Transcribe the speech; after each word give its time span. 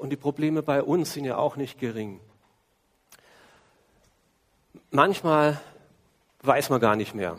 und 0.00 0.10
die 0.10 0.16
Probleme 0.16 0.62
bei 0.62 0.82
uns 0.82 1.12
sind 1.12 1.24
ja 1.24 1.36
auch 1.36 1.56
nicht 1.56 1.78
gering. 1.78 2.20
Manchmal 4.90 5.60
weiß 6.42 6.70
man 6.70 6.80
gar 6.80 6.96
nicht 6.96 7.14
mehr, 7.14 7.38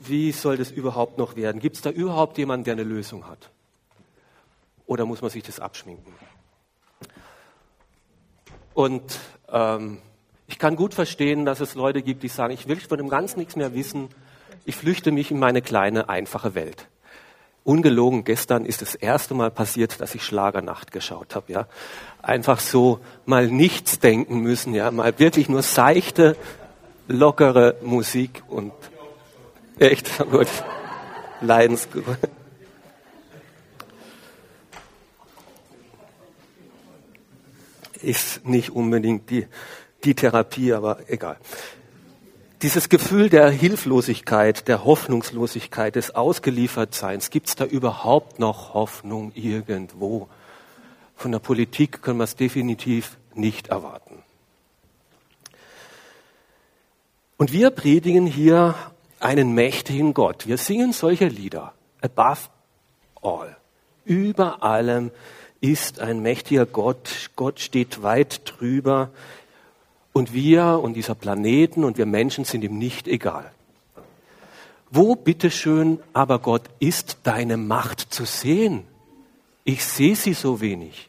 wie 0.00 0.32
soll 0.32 0.56
das 0.56 0.70
überhaupt 0.70 1.18
noch 1.18 1.36
werden? 1.36 1.60
Gibt 1.60 1.76
es 1.76 1.82
da 1.82 1.90
überhaupt 1.90 2.38
jemanden, 2.38 2.64
der 2.64 2.72
eine 2.72 2.84
Lösung 2.84 3.26
hat? 3.26 3.50
Oder 4.86 5.04
muss 5.04 5.22
man 5.22 5.30
sich 5.30 5.42
das 5.42 5.60
abschminken? 5.60 6.12
Und 8.74 9.18
ähm, 9.48 9.98
ich 10.46 10.58
kann 10.58 10.76
gut 10.76 10.94
verstehen, 10.94 11.44
dass 11.44 11.60
es 11.60 11.74
Leute 11.74 12.02
gibt, 12.02 12.22
die 12.22 12.28
sagen, 12.28 12.54
ich 12.54 12.68
will 12.68 12.80
von 12.80 12.98
dem 12.98 13.08
Ganzen 13.08 13.38
nichts 13.38 13.56
mehr 13.56 13.74
wissen, 13.74 14.08
ich 14.64 14.76
flüchte 14.76 15.10
mich 15.10 15.30
in 15.30 15.38
meine 15.38 15.62
kleine, 15.62 16.08
einfache 16.08 16.54
Welt. 16.54 16.88
Ungelogen, 17.64 18.24
gestern 18.24 18.64
ist 18.64 18.82
das 18.82 18.96
erste 18.96 19.34
Mal 19.34 19.50
passiert, 19.50 20.00
dass 20.00 20.14
ich 20.16 20.24
Schlagernacht 20.24 20.90
geschaut 20.90 21.36
habe. 21.36 21.52
Ja, 21.52 21.66
einfach 22.20 22.58
so 22.58 22.98
mal 23.24 23.46
nichts 23.46 24.00
denken 24.00 24.40
müssen, 24.40 24.74
ja, 24.74 24.90
mal 24.90 25.16
wirklich 25.18 25.48
nur 25.48 25.62
seichte, 25.62 26.36
lockere 27.06 27.76
Musik 27.82 28.42
und 28.48 28.72
echt 29.78 30.18
gut 30.30 30.48
Leidensgrund. 31.40 32.18
Ist 38.00 38.44
nicht 38.44 38.70
unbedingt 38.70 39.30
die, 39.30 39.46
die 40.02 40.14
Therapie, 40.14 40.72
aber 40.72 40.98
egal. 41.06 41.36
Dieses 42.62 42.88
Gefühl 42.88 43.28
der 43.28 43.50
Hilflosigkeit, 43.50 44.68
der 44.68 44.84
Hoffnungslosigkeit, 44.84 45.96
des 45.96 46.14
Ausgeliefertseins, 46.14 47.30
gibt 47.30 47.48
es 47.48 47.56
da 47.56 47.64
überhaupt 47.64 48.38
noch 48.38 48.72
Hoffnung 48.72 49.32
irgendwo? 49.34 50.28
Von 51.16 51.32
der 51.32 51.40
Politik 51.40 52.02
können 52.02 52.18
wir 52.18 52.24
es 52.24 52.36
definitiv 52.36 53.18
nicht 53.34 53.66
erwarten. 53.66 54.22
Und 57.36 57.52
wir 57.52 57.70
predigen 57.70 58.26
hier 58.26 58.76
einen 59.18 59.54
mächtigen 59.54 60.14
Gott. 60.14 60.46
Wir 60.46 60.56
singen 60.56 60.92
solche 60.92 61.26
Lieder. 61.26 61.72
Above 62.00 62.42
all. 63.22 63.56
Über 64.04 64.62
allem 64.62 65.10
ist 65.60 65.98
ein 65.98 66.20
mächtiger 66.22 66.66
Gott. 66.66 67.30
Gott 67.34 67.58
steht 67.58 68.04
weit 68.04 68.42
drüber. 68.44 69.10
Und 70.12 70.32
wir 70.32 70.80
und 70.82 70.94
dieser 70.94 71.14
Planeten 71.14 71.84
und 71.84 71.96
wir 71.96 72.06
Menschen 72.06 72.44
sind 72.44 72.62
ihm 72.64 72.78
nicht 72.78 73.08
egal. 73.08 73.50
Wo 74.90 75.14
bitteschön 75.14 76.00
aber 76.12 76.38
Gott 76.38 76.64
ist 76.78 77.18
deine 77.22 77.56
Macht 77.56 78.12
zu 78.12 78.26
sehen? 78.26 78.86
Ich 79.64 79.84
sehe 79.84 80.16
sie 80.16 80.34
so 80.34 80.60
wenig. 80.60 81.08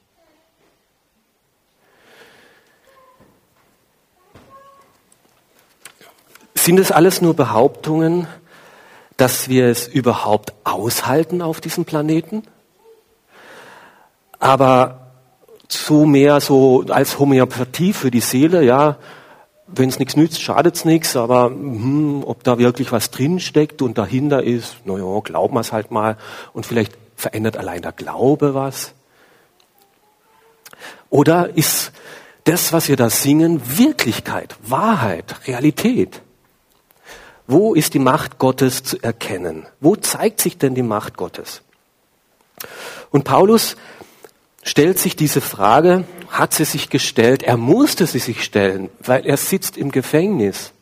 Sind 6.55 6.79
es 6.79 6.93
alles 6.93 7.21
nur 7.21 7.33
Behauptungen, 7.33 8.25
dass 9.17 9.49
wir 9.49 9.65
es 9.65 9.85
überhaupt 9.85 10.53
aushalten 10.63 11.41
auf 11.41 11.59
diesem 11.59 11.83
Planeten? 11.83 12.43
Aber 14.39 15.02
so 15.73 16.05
mehr 16.05 16.39
so 16.41 16.85
als 16.89 17.19
Homöopathie 17.19 17.93
für 17.93 18.11
die 18.11 18.21
Seele, 18.21 18.63
ja, 18.63 18.97
wenn 19.67 19.89
es 19.89 19.99
nichts 19.99 20.15
nützt, 20.15 20.41
schadet 20.41 20.75
es 20.75 20.85
nichts, 20.85 21.15
aber 21.15 21.45
hm, 21.45 22.23
ob 22.25 22.43
da 22.43 22.57
wirklich 22.57 22.91
was 22.91 23.11
drinsteckt 23.11 23.81
und 23.81 23.97
dahinter 23.97 24.43
ist, 24.43 24.85
naja, 24.85 25.19
glauben 25.21 25.55
wir 25.55 25.61
es 25.61 25.71
halt 25.71 25.91
mal 25.91 26.17
und 26.53 26.65
vielleicht 26.65 26.93
verändert 27.15 27.57
allein 27.57 27.81
der 27.81 27.91
Glaube 27.91 28.53
was. 28.53 28.93
Oder 31.09 31.55
ist 31.55 31.91
das, 32.43 32.73
was 32.73 32.89
wir 32.89 32.95
da 32.95 33.09
singen, 33.09 33.61
Wirklichkeit, 33.77 34.55
Wahrheit, 34.63 35.47
Realität? 35.47 36.21
Wo 37.47 37.73
ist 37.73 37.93
die 37.93 37.99
Macht 37.99 38.39
Gottes 38.39 38.83
zu 38.83 39.01
erkennen? 39.01 39.67
Wo 39.79 39.95
zeigt 39.95 40.41
sich 40.41 40.57
denn 40.57 40.75
die 40.75 40.83
Macht 40.83 41.17
Gottes? 41.17 41.61
Und 43.11 43.25
Paulus 43.25 43.75
stellt 44.63 44.99
sich 44.99 45.15
diese 45.15 45.41
Frage, 45.41 46.05
hat 46.29 46.53
sie 46.53 46.65
sich 46.65 46.89
gestellt, 46.89 47.43
er 47.43 47.57
musste 47.57 48.07
sie 48.07 48.19
sich 48.19 48.43
stellen, 48.43 48.89
weil 48.99 49.25
er 49.25 49.37
sitzt 49.37 49.77
im 49.77 49.91
Gefängnis. 49.91 50.73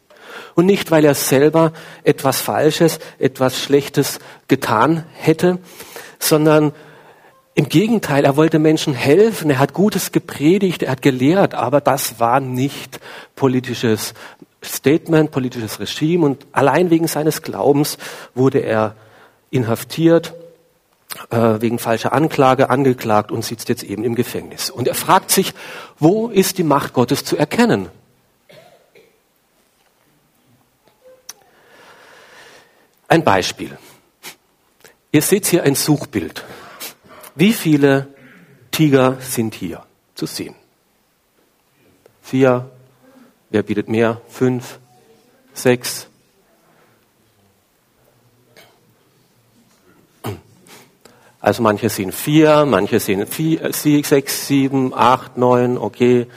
Und 0.56 0.66
nicht, 0.66 0.92
weil 0.92 1.06
er 1.06 1.16
selber 1.16 1.74
etwas 2.04 2.42
Falsches, 2.42 3.00
etwas 3.20 3.60
Schlechtes 3.60 4.20
getan 4.48 5.06
hätte, 5.14 5.60
sondern 6.20 6.74
im 7.54 7.68
Gegenteil, 7.68 8.24
er 8.24 8.38
wollte 8.38 8.60
Menschen 8.60 8.94
helfen, 8.94 9.50
er 9.50 9.60
hat 9.60 9.74
Gutes 9.74 10.12
gepredigt, 10.12 10.84
er 10.84 10.92
hat 10.92 11.02
gelehrt, 11.02 11.54
aber 11.54 11.82
das 11.82 12.20
war 12.20 12.40
nicht 12.40 13.00
politisches 13.36 14.14
Statement, 14.64 15.32
politisches 15.32 15.80
Regime. 15.80 16.26
Und 16.26 16.48
allein 16.54 16.90
wegen 16.90 17.08
seines 17.08 17.42
Glaubens 17.42 17.98
wurde 18.36 18.60
er 18.60 18.96
inhaftiert 19.50 20.34
äh, 21.30 21.62
wegen 21.62 21.80
falscher 21.80 22.14
Anklage 22.14 22.70
angeklagt 22.70 23.32
und 23.32 23.44
sitzt 23.44 23.70
jetzt 23.70 23.84
eben 23.84 24.04
im 24.04 24.16
Gefängnis. 24.16 24.70
Und 24.70 24.88
er 24.88 24.96
fragt 24.96 25.32
sich, 25.32 25.54
wo 26.00 26.30
ist 26.30 26.58
die 26.58 26.64
Macht 26.64 26.94
Gottes 26.94 27.24
zu 27.24 27.38
erkennen? 27.38 27.90
Ein 33.08 33.24
Beispiel. 33.24 33.78
Ihr 35.12 35.22
seht 35.22 35.46
hier 35.46 35.64
ein 35.64 35.76
Suchbild. 35.76 36.46
Wie 37.36 37.52
viele 37.52 38.08
Tiger 38.72 39.18
sind 39.20 39.54
hier 39.54 39.86
zu 40.16 40.26
sehen? 40.26 40.56
Vier. 42.22 42.72
Wer 43.50 43.64
bietet 43.64 43.90
mehr? 43.90 44.22
Fünf? 44.30 44.80
Sechs? 45.54 46.08
Also 51.42 51.64
manche 51.64 51.90
sind 51.90 52.14
vier, 52.14 52.66
manche 52.66 53.00
sind 53.00 53.28
vier, 53.28 53.74
sechs, 53.74 54.48
sieben, 54.48 54.94
acht, 54.94 55.38
neun, 55.38 55.78
okay. 55.78 56.28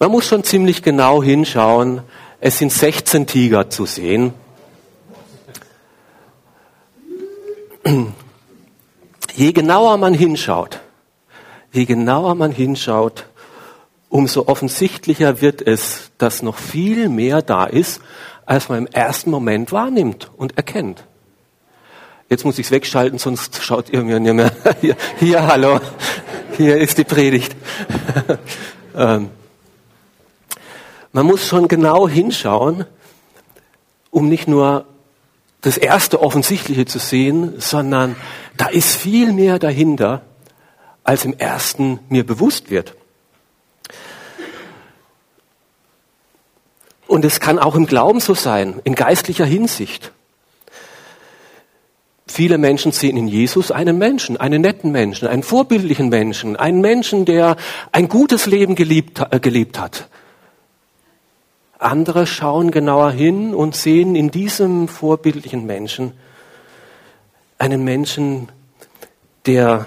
Man 0.00 0.10
muss 0.10 0.26
schon 0.26 0.42
ziemlich 0.42 0.82
genau 0.82 1.22
hinschauen. 1.22 2.02
Es 2.40 2.58
sind 2.58 2.72
16 2.72 3.26
Tiger 3.26 3.70
zu 3.70 3.86
sehen. 3.86 4.34
Je 9.36 9.52
genauer 9.52 9.96
man 9.96 10.12
hinschaut, 10.12 10.80
je 11.72 11.84
genauer 11.84 12.34
man 12.34 12.50
hinschaut, 12.50 13.26
umso 14.08 14.46
offensichtlicher 14.46 15.40
wird 15.40 15.62
es, 15.62 16.10
dass 16.18 16.42
noch 16.42 16.58
viel 16.58 17.08
mehr 17.08 17.42
da 17.42 17.64
ist, 17.64 18.00
als 18.44 18.68
man 18.68 18.78
im 18.78 18.86
ersten 18.86 19.30
Moment 19.30 19.72
wahrnimmt 19.72 20.30
und 20.36 20.56
erkennt. 20.56 21.04
Jetzt 22.28 22.44
muss 22.44 22.58
ich 22.58 22.66
es 22.66 22.72
wegschalten, 22.72 23.18
sonst 23.18 23.62
schaut 23.62 23.90
ihr 23.90 24.02
mir 24.02 24.18
nicht 24.18 24.34
mehr. 24.34 24.52
Hier, 24.80 24.96
hier 25.20 25.46
hallo, 25.46 25.80
hier 26.56 26.76
ist 26.78 26.98
die 26.98 27.04
Predigt. 27.04 27.54
ähm, 28.96 29.30
man 31.12 31.26
muss 31.26 31.46
schon 31.46 31.68
genau 31.68 32.08
hinschauen, 32.08 32.84
um 34.10 34.28
nicht 34.28 34.48
nur 34.48 34.86
das 35.60 35.76
erste 35.76 36.20
Offensichtliche 36.20 36.84
zu 36.84 36.98
sehen, 36.98 37.54
sondern 37.58 38.16
da 38.56 38.66
ist 38.66 38.96
viel 38.96 39.32
mehr 39.32 39.58
dahinter, 39.58 40.22
als 41.04 41.24
im 41.24 41.32
ersten 41.38 42.00
mir 42.08 42.26
bewusst 42.26 42.70
wird. 42.70 42.96
Und 47.06 47.24
es 47.24 47.40
kann 47.40 47.58
auch 47.58 47.74
im 47.74 47.86
Glauben 47.86 48.20
so 48.20 48.34
sein, 48.34 48.80
in 48.84 48.94
geistlicher 48.94 49.44
Hinsicht. 49.44 50.12
Viele 52.26 52.58
Menschen 52.58 52.90
sehen 52.90 53.16
in 53.16 53.28
Jesus 53.28 53.70
einen 53.70 53.98
Menschen, 53.98 54.36
einen 54.36 54.60
netten 54.60 54.90
Menschen, 54.90 55.28
einen 55.28 55.44
vorbildlichen 55.44 56.08
Menschen, 56.08 56.56
einen 56.56 56.80
Menschen, 56.80 57.24
der 57.24 57.56
ein 57.92 58.08
gutes 58.08 58.46
Leben 58.46 58.74
gelebt, 58.74 59.22
äh, 59.30 59.38
gelebt 59.38 59.78
hat. 59.78 60.08
Andere 61.78 62.26
schauen 62.26 62.72
genauer 62.72 63.12
hin 63.12 63.54
und 63.54 63.76
sehen 63.76 64.16
in 64.16 64.30
diesem 64.30 64.88
vorbildlichen 64.88 65.66
Menschen 65.66 66.12
einen 67.58 67.84
Menschen, 67.84 68.48
der 69.46 69.86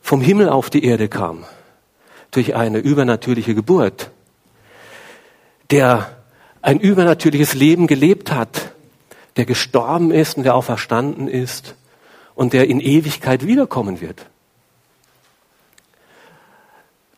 vom 0.00 0.20
Himmel 0.20 0.48
auf 0.48 0.70
die 0.70 0.84
Erde 0.84 1.08
kam, 1.08 1.44
durch 2.32 2.56
eine 2.56 2.78
übernatürliche 2.78 3.54
Geburt, 3.54 4.10
der 5.70 6.19
ein 6.62 6.80
übernatürliches 6.80 7.54
Leben 7.54 7.86
gelebt 7.86 8.32
hat, 8.32 8.72
der 9.36 9.44
gestorben 9.44 10.10
ist 10.10 10.36
und 10.36 10.44
der 10.44 10.54
auferstanden 10.54 11.28
ist 11.28 11.74
und 12.34 12.52
der 12.52 12.68
in 12.68 12.80
Ewigkeit 12.80 13.46
wiederkommen 13.46 14.00
wird. 14.00 14.26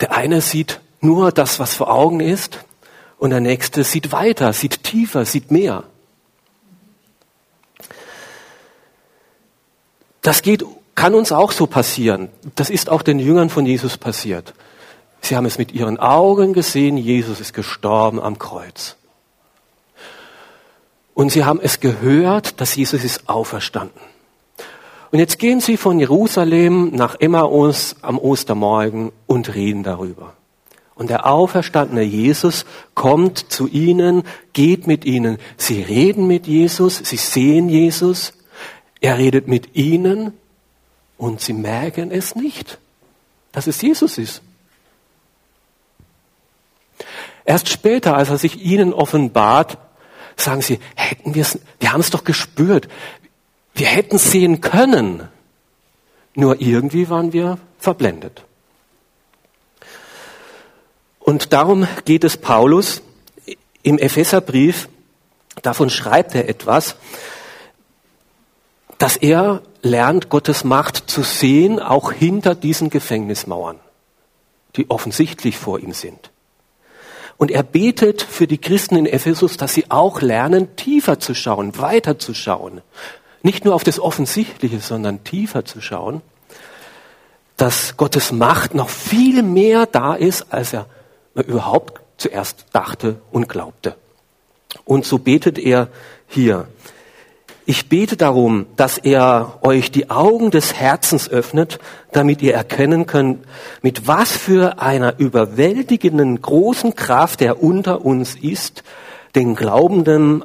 Der 0.00 0.12
eine 0.12 0.41
sieht 0.41 0.81
nur 1.00 1.33
das, 1.33 1.59
was 1.59 1.75
vor 1.75 1.93
Augen 1.93 2.21
ist, 2.21 2.65
und 3.23 3.31
der 3.31 3.39
nächste 3.39 3.85
sieht 3.85 4.11
weiter, 4.11 4.53
sieht 4.53 4.83
tiefer, 4.83 5.25
sieht 5.25 5.53
mehr. 5.53 5.85
Das 10.23 10.43
geht, 10.43 10.65
kann 10.97 11.15
uns 11.15 11.31
auch 11.31 11.53
so 11.53 11.69
passieren. 11.69 12.31
Das 12.56 12.69
ist 12.69 12.91
auch 12.91 13.03
den 13.03 13.21
Jüngern 13.21 13.49
von 13.49 13.65
Jesus 13.65 13.97
passiert. 13.97 14.55
Sie 15.21 15.37
haben 15.37 15.47
es 15.47 15.56
mit 15.56 15.71
ihren 15.71 16.00
Augen 16.00 16.53
gesehen, 16.53 16.97
Jesus 16.97 17.39
ist 17.39 17.55
gestorben 17.55 18.21
am 18.21 18.41
Kreuz. 18.41 18.97
Und 21.14 21.31
sie 21.31 21.44
haben 21.44 21.61
es 21.62 21.81
gehört, 21.81 22.61
dass 22.61 22.75
Jesus 22.75 23.05
ist 23.05 23.29
auferstanden. 23.29 24.00
Und 25.11 25.19
jetzt 25.19 25.38
gehen 25.38 25.61
sie 25.61 25.76
von 25.76 25.99
Jerusalem 25.99 26.91
nach 26.94 27.17
Emmaus 27.20 27.97
am 28.00 28.19
Ostermorgen 28.19 29.12
und 29.26 29.55
reden 29.55 29.82
darüber. 29.82 30.32
Und 30.94 31.11
der 31.11 31.26
auferstandene 31.26 32.03
Jesus 32.03 32.64
kommt 32.94 33.38
zu 33.53 33.69
ihnen, 33.69 34.23
geht 34.53 34.87
mit 34.87 35.05
ihnen. 35.05 35.38
Sie 35.56 35.82
reden 35.82 36.26
mit 36.26 36.47
Jesus, 36.47 36.97
sie 36.97 37.17
sehen 37.17 37.69
Jesus, 37.69 38.32
er 39.00 39.19
redet 39.19 39.49
mit 39.49 39.75
ihnen 39.75 40.32
und 41.19 41.41
sie 41.41 41.53
merken 41.53 42.11
es 42.11 42.35
nicht, 42.35 42.79
dass 43.53 43.67
es 43.67 43.82
Jesus 43.82 44.17
ist. 44.17 44.43
Erst 47.44 47.69
später, 47.69 48.17
als 48.17 48.31
er 48.31 48.38
sich 48.38 48.62
ihnen 48.65 48.93
offenbart, 48.93 49.76
sagen 50.37 50.62
sie, 50.62 50.79
hätten 50.94 51.34
wir 51.34 51.43
es, 51.43 51.58
wir 51.81 51.93
haben 51.93 52.00
es 52.00 52.11
doch 52.11 52.25
gespürt. 52.25 52.88
Wir 53.75 53.87
hätten 53.87 54.19
sehen 54.19 54.61
können. 54.61 55.29
Nur 56.34 56.61
irgendwie 56.61 57.08
waren 57.08 57.32
wir 57.32 57.58
verblendet. 57.79 58.44
Und 61.19 61.52
darum 61.52 61.87
geht 62.05 62.25
es 62.25 62.37
Paulus 62.37 63.02
im 63.82 63.99
Epheserbrief, 63.99 64.88
davon 65.62 65.90
schreibt 65.90 66.34
er 66.34 66.49
etwas, 66.49 66.96
dass 68.99 69.17
er 69.17 69.62
lernt, 69.82 70.29
Gottes 70.29 70.64
Macht 70.64 71.11
zu 71.11 71.23
sehen, 71.23 71.81
auch 71.81 72.12
hinter 72.12 72.55
diesen 72.55 72.90
Gefängnismauern, 72.90 73.79
die 74.76 74.90
offensichtlich 74.90 75.58
vor 75.58 75.81
ihm 75.81 75.93
sind. 75.93 76.31
Und 77.37 77.50
er 77.50 77.62
betet 77.62 78.23
für 78.23 78.46
die 78.46 78.58
Christen 78.58 78.96
in 78.96 79.06
Ephesus, 79.06 79.56
dass 79.56 79.75
sie 79.75 79.90
auch 79.90 80.20
lernen, 80.20 80.76
tiefer 80.76 81.19
zu 81.19 81.34
schauen, 81.34 81.79
weiter 81.79 82.19
zu 82.19 82.34
schauen. 82.34 82.82
Nicht 83.43 83.64
nur 83.64 83.75
auf 83.75 83.84
das 83.84 83.99
Offensichtliche, 83.99 84.79
sondern 84.81 85.25
tiefer 85.25 85.64
zu 85.64 85.81
schauen, 85.81 86.23
dass 87.56 87.96
Gottes 87.96 88.32
Macht 88.32 88.75
noch 88.75 88.88
viel 88.88 89.43
mehr 89.43 89.87
da 89.87 90.14
ist, 90.14 90.52
als 90.52 90.73
er 90.73 90.87
überhaupt 91.34 92.00
zuerst 92.17 92.67
dachte 92.73 93.20
und 93.31 93.49
glaubte. 93.49 93.96
Und 94.84 95.05
so 95.05 95.19
betet 95.19 95.58
er 95.58 95.88
hier. 96.26 96.69
Ich 97.64 97.88
bete 97.88 98.17
darum, 98.17 98.67
dass 98.76 98.99
er 98.99 99.59
euch 99.62 99.93
die 99.93 100.11
Augen 100.11 100.50
des 100.50 100.75
Herzens 100.75 101.29
öffnet, 101.29 101.79
damit 102.11 102.43
ihr 102.43 102.55
erkennen 102.55 103.06
könnt, 103.06 103.44
mit 103.82 104.09
was 104.09 104.32
für 104.32 104.81
einer 104.81 105.19
überwältigenden 105.19 106.43
großen 106.43 106.97
Kraft 106.97 107.41
er 107.41 107.62
unter 107.62 108.05
uns 108.05 108.35
ist, 108.35 108.82
den 109.37 109.55
Glaubenden, 109.55 110.44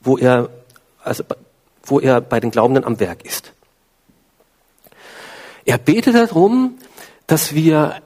wo 0.00 0.18
er, 0.18 0.48
also, 1.04 1.22
wo 1.84 2.00
er 2.00 2.20
bei 2.20 2.40
den 2.40 2.50
Glaubenden 2.50 2.84
am 2.84 2.98
Werk 2.98 3.24
ist. 3.24 3.52
Er 5.64 5.78
betet 5.78 6.16
darum, 6.16 6.78
dass 7.28 7.54
wir 7.54 7.96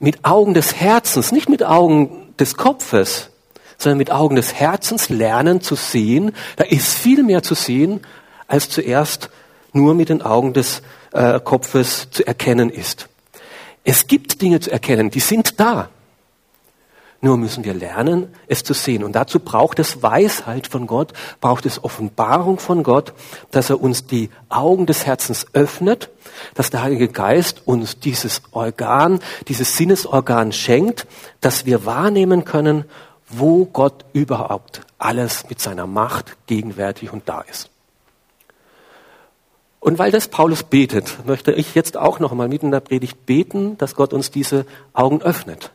mit 0.00 0.24
Augen 0.24 0.54
des 0.54 0.74
Herzens, 0.74 1.30
nicht 1.30 1.48
mit 1.48 1.62
Augen 1.62 2.34
des 2.38 2.56
Kopfes, 2.56 3.29
sondern 3.80 3.98
mit 3.98 4.10
Augen 4.10 4.36
des 4.36 4.54
Herzens 4.54 5.08
lernen 5.08 5.60
zu 5.60 5.74
sehen. 5.74 6.32
Da 6.56 6.64
ist 6.64 6.94
viel 6.94 7.22
mehr 7.22 7.42
zu 7.42 7.54
sehen, 7.54 8.00
als 8.46 8.68
zuerst 8.68 9.30
nur 9.72 9.94
mit 9.94 10.08
den 10.08 10.22
Augen 10.22 10.52
des 10.52 10.82
äh, 11.12 11.40
Kopfes 11.40 12.08
zu 12.10 12.26
erkennen 12.26 12.70
ist. 12.70 13.08
Es 13.84 14.06
gibt 14.06 14.42
Dinge 14.42 14.60
zu 14.60 14.70
erkennen, 14.70 15.10
die 15.10 15.20
sind 15.20 15.58
da. 15.58 15.88
Nur 17.22 17.36
müssen 17.36 17.64
wir 17.64 17.74
lernen, 17.74 18.28
es 18.46 18.64
zu 18.64 18.72
sehen. 18.72 19.04
Und 19.04 19.12
dazu 19.12 19.40
braucht 19.40 19.78
es 19.78 20.02
Weisheit 20.02 20.66
von 20.66 20.86
Gott, 20.86 21.12
braucht 21.42 21.66
es 21.66 21.84
Offenbarung 21.84 22.58
von 22.58 22.82
Gott, 22.82 23.12
dass 23.50 23.68
er 23.68 23.80
uns 23.80 24.06
die 24.06 24.30
Augen 24.48 24.86
des 24.86 25.04
Herzens 25.04 25.46
öffnet, 25.52 26.08
dass 26.54 26.70
der 26.70 26.82
Heilige 26.82 27.08
Geist 27.08 27.62
uns 27.66 28.00
dieses 28.00 28.40
Organ, 28.52 29.20
dieses 29.48 29.76
Sinnesorgan 29.76 30.52
schenkt, 30.52 31.06
dass 31.42 31.66
wir 31.66 31.84
wahrnehmen 31.84 32.46
können, 32.46 32.86
wo 33.30 33.64
Gott 33.64 34.04
überhaupt 34.12 34.82
alles 34.98 35.48
mit 35.48 35.60
seiner 35.60 35.86
Macht 35.86 36.36
gegenwärtig 36.46 37.12
und 37.12 37.28
da 37.28 37.40
ist. 37.42 37.70
Und 39.80 39.98
weil 39.98 40.10
das 40.10 40.28
Paulus 40.28 40.62
betet, 40.62 41.24
möchte 41.26 41.52
ich 41.52 41.74
jetzt 41.74 41.96
auch 41.96 42.18
noch 42.18 42.32
einmal 42.32 42.48
mitten 42.48 42.66
in 42.66 42.72
der 42.72 42.80
Predigt 42.80 43.24
beten, 43.24 43.78
dass 43.78 43.94
Gott 43.94 44.12
uns 44.12 44.30
diese 44.30 44.66
Augen 44.92 45.22
öffnet. 45.22 45.72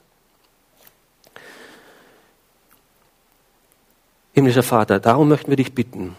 Himmlischer 4.34 4.63
Vater, 4.63 5.00
darum 5.00 5.30
möchten 5.30 5.50
wir 5.50 5.56
dich 5.56 5.74
bitten. 5.74 6.16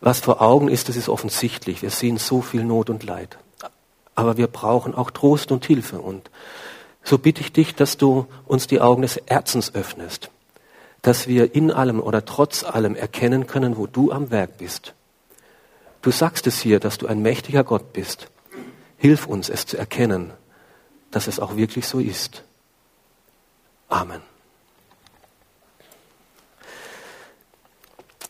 Was 0.00 0.20
vor 0.20 0.40
Augen 0.40 0.68
ist, 0.68 0.88
das 0.88 0.96
ist 0.96 1.08
offensichtlich. 1.08 1.82
Wir 1.82 1.90
sehen 1.90 2.16
so 2.16 2.40
viel 2.40 2.64
Not 2.64 2.90
und 2.90 3.02
Leid. 3.02 3.36
Aber 4.14 4.36
wir 4.36 4.46
brauchen 4.46 4.94
auch 4.94 5.10
Trost 5.10 5.52
und 5.52 5.66
Hilfe. 5.66 5.98
Und 5.98 6.30
so 7.06 7.18
bitte 7.18 7.40
ich 7.40 7.52
dich, 7.52 7.74
dass 7.74 7.96
du 7.96 8.26
uns 8.46 8.66
die 8.66 8.80
Augen 8.80 9.02
des 9.02 9.20
Herzens 9.26 9.74
öffnest, 9.74 10.30
dass 11.02 11.28
wir 11.28 11.54
in 11.54 11.70
allem 11.70 12.00
oder 12.00 12.24
trotz 12.24 12.64
allem 12.64 12.96
erkennen 12.96 13.46
können, 13.46 13.76
wo 13.76 13.86
du 13.86 14.10
am 14.10 14.30
Werk 14.30 14.58
bist. 14.58 14.92
Du 16.02 16.10
sagst 16.10 16.46
es 16.48 16.60
hier, 16.60 16.80
dass 16.80 16.98
du 16.98 17.06
ein 17.06 17.22
mächtiger 17.22 17.62
Gott 17.62 17.92
bist. 17.92 18.28
Hilf 18.98 19.26
uns, 19.26 19.48
es 19.48 19.66
zu 19.66 19.76
erkennen, 19.76 20.32
dass 21.12 21.28
es 21.28 21.38
auch 21.38 21.56
wirklich 21.56 21.86
so 21.86 22.00
ist. 22.00 22.42
Amen. 23.88 24.20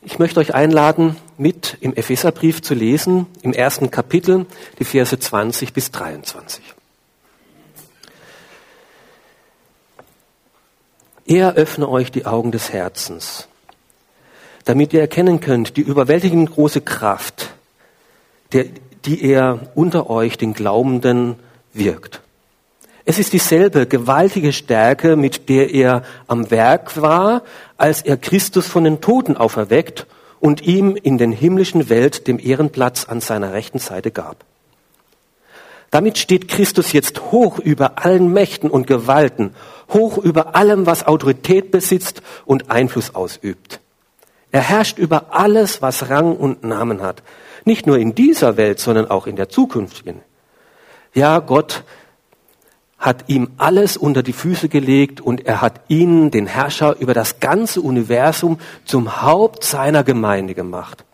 Ich 0.03 0.19
möchte 0.19 0.39
euch 0.39 0.55
einladen, 0.55 1.17
mit 1.39 1.79
im 1.81 1.95
Epheserbrief 1.95 2.61
zu 2.63 2.75
lesen, 2.75 3.27
im 3.41 3.55
ersten 3.55 3.91
Kapitel, 3.91 4.47
die 4.79 4.85
Verse 4.85 5.19
20 5.19 5.73
bis 5.73 5.91
23. 5.91 6.76
Er 11.27 11.55
öffne 11.55 11.89
euch 11.89 12.13
die 12.13 12.25
Augen 12.25 12.53
des 12.53 12.73
Herzens, 12.73 13.49
damit 14.65 14.93
ihr 14.93 15.01
erkennen 15.01 15.41
könnt 15.41 15.77
die 15.77 15.81
überwältigend 15.81 16.53
große 16.53 16.83
Kraft, 16.83 17.51
der, 18.53 18.67
die 19.05 19.25
er 19.25 19.73
unter 19.75 20.09
euch, 20.09 20.39
den 20.39 20.55
Glaubenden, 20.55 21.35
wirkt. 21.73 22.21
Es 23.05 23.19
ist 23.19 23.33
dieselbe 23.33 23.87
gewaltige 23.87 24.53
Stärke, 24.53 25.17
mit 25.17 25.49
der 25.49 25.75
er 25.75 26.03
am 26.29 26.51
Werk 26.53 27.01
war, 27.01 27.43
als 27.77 28.03
er 28.03 28.17
Christus 28.17 28.69
von 28.69 28.85
den 28.85 29.01
Toten 29.01 29.37
auferweckt 29.37 30.07
und 30.39 30.63
ihm 30.63 30.95
in 30.95 31.19
den 31.19 31.33
himmlischen 31.33 31.89
Welt 31.89 32.29
dem 32.29 32.39
Ehrenplatz 32.39 33.05
an 33.05 33.21
seiner 33.21 33.53
rechten 33.53 33.81
Seite 33.81 34.13
gab. 34.13 34.45
Damit 35.91 36.19
steht 36.19 36.49
Christus 36.49 36.93
jetzt 36.93 37.33
hoch 37.33 37.59
über 37.59 38.05
allen 38.05 38.33
Mächten 38.33 38.71
und 38.71 38.87
Gewalten, 38.87 39.55
hoch 39.89 40.19
über 40.19 40.55
allem, 40.55 40.87
was 40.87 41.07
Autorität 41.07 41.71
besitzt 41.71 42.23
und 42.45 42.71
Einfluss 42.71 43.15
ausübt. 43.15 43.81
Er 44.53 44.63
herrscht 44.63 44.99
über 44.99 45.35
alles, 45.35 45.83
was 45.83 46.09
Rang 46.09 46.37
und 46.37 46.65
Namen 46.65 47.03
hat. 47.03 47.23
Nicht 47.65 47.87
nur 47.87 47.99
in 47.99 48.15
dieser 48.15 48.57
Welt, 48.57 48.79
sondern 48.79 49.11
auch 49.11 49.27
in 49.27 49.37
der 49.37 49.49
zukünftigen. 49.49 50.21
Ja, 51.15 51.41
Gott 51.41 51.85
hat 52.99 53.25
ihm 53.29 53.51
alles 53.59 53.97
unter 53.97 54.23
die 54.23 54.33
Füße 54.33 54.69
gelegt 54.69 55.21
und 55.21 55.47
er 55.47 55.61
hat 55.61 55.81
ihn, 55.89 56.31
den 56.31 56.47
Herrscher 56.47 56.97
über 56.99 57.13
das 57.13 57.41
ganze 57.41 57.81
Universum, 57.81 58.59
zum 58.85 59.23
Haupt 59.23 59.65
seiner 59.65 60.03
Gemeinde 60.03 60.55
gemacht. 60.55 61.05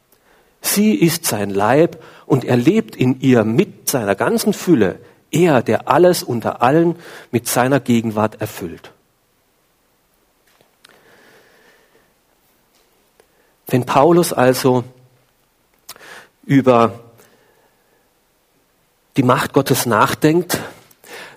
Sie 0.61 0.95
ist 0.95 1.27
sein 1.27 1.51
Leib 1.51 2.03
und 2.25 2.45
er 2.45 2.57
lebt 2.57 2.95
in 2.95 3.21
ihr 3.21 3.45
mit 3.45 3.91
seiner 3.91 4.15
ganzen 4.15 4.53
Fülle, 4.53 5.01
er, 5.33 5.63
der 5.63 5.89
alles 5.89 6.23
unter 6.23 6.63
allen 6.63 6.97
mit 7.31 7.49
seiner 7.49 7.81
Gegenwart 7.81 8.41
erfüllt. 8.41 8.93
Wenn 13.67 13.87
Paulus 13.87 14.33
also 14.33 14.85
über 16.45 17.01
die 19.17 19.23
Macht 19.23 19.53
Gottes 19.53 19.87
nachdenkt, 19.87 20.59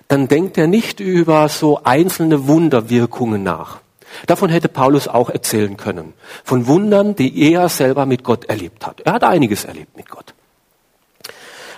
dann 0.08 0.28
denkt 0.28 0.58
er 0.58 0.66
nicht 0.66 1.00
über 1.00 1.48
so 1.48 1.82
einzelne 1.82 2.46
Wunderwirkungen 2.46 3.42
nach. 3.42 3.80
Davon 4.26 4.50
hätte 4.50 4.68
Paulus 4.68 5.08
auch 5.08 5.30
erzählen 5.30 5.76
können. 5.76 6.14
Von 6.44 6.66
Wundern, 6.66 7.16
die 7.16 7.52
er 7.52 7.68
selber 7.68 8.06
mit 8.06 8.22
Gott 8.24 8.44
erlebt 8.44 8.86
hat. 8.86 9.00
Er 9.00 9.14
hat 9.14 9.24
einiges 9.24 9.64
erlebt 9.64 9.96
mit 9.96 10.08
Gott. 10.08 10.34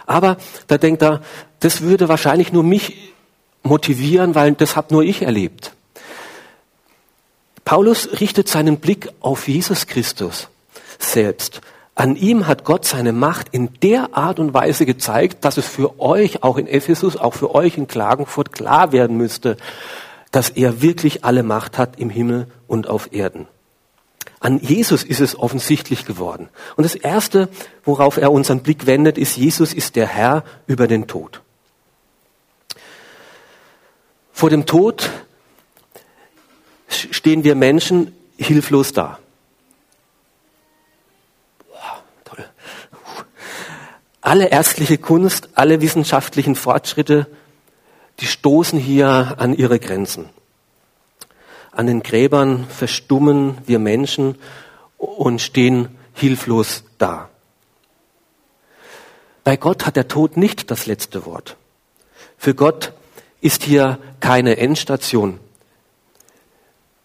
Aber 0.09 0.39
da 0.67 0.79
denkt 0.79 1.03
er, 1.03 1.21
das 1.61 1.83
würde 1.83 2.09
wahrscheinlich 2.09 2.53
nur 2.53 2.65
mich 2.65 3.13
motivieren, 3.63 4.35
weil 4.35 4.53
das 4.53 4.75
habe 4.75 4.93
nur 4.95 5.05
ich 5.05 5.23
erlebt. 5.23 5.73
Paulus 7.65 8.21
richtet 8.21 8.49
seinen 8.49 8.79
Blick 8.79 9.11
auf 9.21 9.47
Jesus 9.47 9.87
Christus 9.87 10.49
selbst 10.99 11.61
An 11.95 12.17
ihm 12.17 12.47
hat 12.47 12.65
Gott 12.65 12.85
seine 12.85 13.13
Macht 13.13 13.49
in 13.51 13.71
der 13.83 14.17
Art 14.17 14.39
und 14.39 14.55
Weise 14.55 14.87
gezeigt, 14.87 15.45
dass 15.45 15.59
es 15.59 15.67
für 15.67 16.01
euch, 16.01 16.43
auch 16.43 16.57
in 16.57 16.67
Ephesus, 16.67 17.17
auch 17.17 17.35
für 17.35 17.55
euch 17.55 17.77
in 17.77 17.89
Klagenfurt 17.89 18.53
klar 18.53 18.93
werden 18.93 19.17
müsste, 19.17 19.57
dass 20.31 20.49
er 20.49 20.81
wirklich 20.81 21.25
alle 21.25 21.43
Macht 21.43 21.77
hat 21.77 21.99
im 21.99 22.09
Himmel 22.09 22.47
und 22.69 22.89
auf 22.89 23.13
Erden. 23.13 23.49
An 24.41 24.61
Jesus 24.61 25.03
ist 25.03 25.21
es 25.21 25.39
offensichtlich 25.39 26.07
geworden. 26.07 26.49
Und 26.77 26.85
das 26.85 26.95
Erste, 26.95 27.49
worauf 27.85 28.17
er 28.17 28.31
unseren 28.31 28.61
Blick 28.61 28.87
wendet, 28.87 29.19
ist, 29.19 29.37
Jesus 29.37 29.73
ist 29.73 29.97
der 29.97 30.07
Herr 30.07 30.45
über 30.67 30.87
den 30.87 31.07
Tod. 31.07 31.43
Vor 34.33 34.51
dem 34.51 34.67
Tod 34.67 35.11
stehen 36.89 37.43
wir 37.43 37.57
Menschen 37.57 38.15
hilflos 38.37 38.93
da. 38.93 39.19
alle 44.29 44.49
ärztliche 44.49 44.99
Kunst, 44.99 45.49
alle 45.55 45.81
wissenschaftlichen 45.81 46.55
Fortschritte, 46.55 47.27
die 48.21 48.27
stoßen 48.27 48.79
hier 48.79 49.37
an 49.39 49.55
ihre 49.55 49.79
Grenzen. 49.79 50.29
An 51.79 51.87
den 51.87 52.03
Gräbern 52.03 52.67
verstummen 52.69 53.57
wir 53.65 53.79
Menschen 53.79 54.35
und 54.97 55.41
stehen 55.41 55.97
hilflos 56.13 56.83
da. 56.99 57.29
Bei 59.45 59.57
Gott 59.57 59.87
hat 59.87 59.95
der 59.95 60.09
Tod 60.09 60.37
nicht 60.37 60.73
das 60.73 60.87
letzte 60.87 61.25
Wort. 61.25 61.57
Für 62.37 62.57
Gott 62.57 62.95
ist 63.41 63.63
hier 63.63 64.01
keine 64.19 64.57
Endstation. 64.57 65.39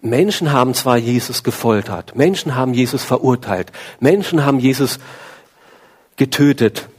Menschen 0.01 0.51
haben 0.51 0.73
zwar 0.73 0.97
Jesus 0.97 1.43
gefoltert, 1.43 2.15
Menschen 2.15 2.55
haben 2.55 2.73
Jesus 2.73 3.03
verurteilt, 3.03 3.71
Menschen 3.99 4.43
haben 4.43 4.57
Jesus 4.57 4.97
getötet, 6.15 6.89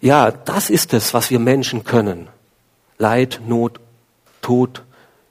ja, 0.00 0.30
das 0.30 0.70
ist 0.70 0.94
es, 0.94 1.12
was 1.12 1.28
wir 1.28 1.40
Menschen 1.40 1.84
können. 1.84 2.28
Leid, 2.96 3.42
Not, 3.46 3.80
Tod 4.40 4.82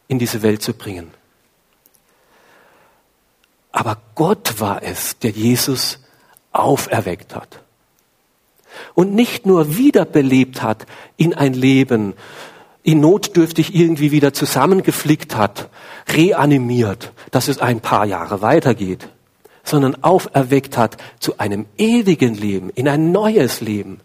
in 0.08 0.20
diese 0.20 0.44
Welt 0.44 0.62
zu 0.62 0.76
bringen. 0.76 1.17
Aber 3.72 3.98
Gott 4.16 4.60
war 4.60 4.82
es, 4.84 5.20
der 5.20 5.32
Jesus 5.32 6.00
auferweckt 6.52 7.36
hat. 7.36 7.60
Und 8.94 9.14
nicht 9.14 9.46
nur 9.46 9.78
wiederbelebt 9.78 10.62
hat 10.62 10.86
in 11.16 11.34
ein 11.34 11.54
Leben, 11.54 12.14
ihn 12.84 13.02
notdürftig 13.02 13.76
irgendwie 13.76 14.12
wieder 14.12 14.34
zusammengeflickt 14.34 15.36
hat, 15.36 15.70
reanimiert, 16.08 17.12
dass 17.32 17.48
es 17.48 17.60
ein 17.60 17.82
paar 17.82 18.06
Jahre 18.06 18.42
weitergeht, 18.42 19.10
sondern 19.64 20.04
auferweckt 20.04 20.78
hat 20.78 20.98
zu 21.20 21.38
einem 21.38 21.66
ewigen 21.78 22.34
Leben, 22.36 22.70
in 22.70 22.88
ein 22.88 23.12
neues 23.12 23.62
Leben. 23.62 24.00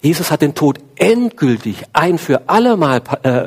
Jesus 0.00 0.32
hat 0.32 0.42
den 0.42 0.56
Tod 0.56 0.80
endgültig 0.96 1.84
ein 1.92 2.18
für 2.18 2.48
allemal 2.48 3.02
äh, 3.22 3.44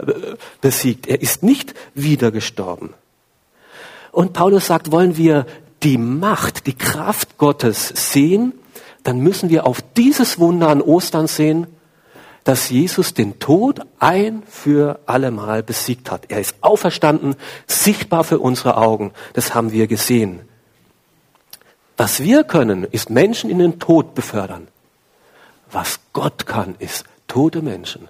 besiegt. 0.62 1.06
Er 1.06 1.22
ist 1.22 1.44
nicht 1.44 1.74
wieder 1.94 2.32
gestorben. 2.32 2.94
Und 4.16 4.32
Paulus 4.32 4.68
sagt, 4.68 4.94
wollen 4.94 5.18
wir 5.18 5.46
die 5.84 5.98
Macht, 5.98 6.68
die 6.68 6.74
Kraft 6.74 7.38
Gottes 7.38 7.90
sehen, 8.14 8.54
dann 9.04 9.20
müssen 9.20 9.50
wir 9.50 9.68
auf 9.68 9.82
dieses 9.98 10.40
Wunder 10.40 10.70
an 10.70 10.82
Ostern 10.82 11.28
sehen, 11.28 11.68
dass 12.46 12.70
Jesus 12.70 13.14
den 13.14 13.40
Tod 13.40 13.82
ein 14.00 14.44
für 14.48 15.02
allemal 15.06 15.64
besiegt 15.64 16.12
hat. 16.12 16.32
Er 16.32 16.40
ist 16.40 16.56
auferstanden, 16.62 17.36
sichtbar 17.68 18.24
für 18.24 18.40
unsere 18.40 18.78
Augen. 18.78 19.12
Das 19.34 19.54
haben 19.54 19.74
wir 19.74 19.86
gesehen. 19.86 20.48
Was 21.98 22.22
wir 22.22 22.46
können, 22.46 22.86
ist 22.86 23.10
Menschen 23.10 23.50
in 23.50 23.60
den 23.60 23.80
Tod 23.80 24.16
befördern. 24.16 24.70
Was 25.70 26.00
Gott 26.14 26.46
kann, 26.46 26.76
ist 26.80 27.04
tote 27.28 27.62
Menschen 27.62 28.08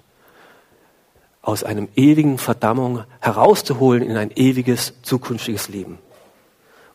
aus 1.46 1.62
einem 1.62 1.88
ewigen 1.94 2.38
Verdammung 2.38 3.04
herauszuholen 3.20 4.02
in 4.02 4.16
ein 4.16 4.32
ewiges 4.34 4.94
zukünftiges 5.02 5.68
Leben. 5.68 5.98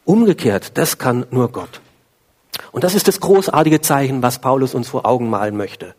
Umgekehrt, 0.04 0.78
das 0.78 0.98
kann 0.98 1.26
nur 1.32 1.54
Gott. 1.54 1.80
Und 2.74 2.84
das 2.84 2.94
ist 2.94 3.08
das 3.08 3.22
großartige 3.22 3.80
Zeichen, 3.80 4.22
was 4.22 4.40
Paulus 4.40 4.76
uns 4.76 4.90
vor 4.90 5.06
Augen 5.06 5.30
malen 5.30 5.56
möchte. 5.56 5.96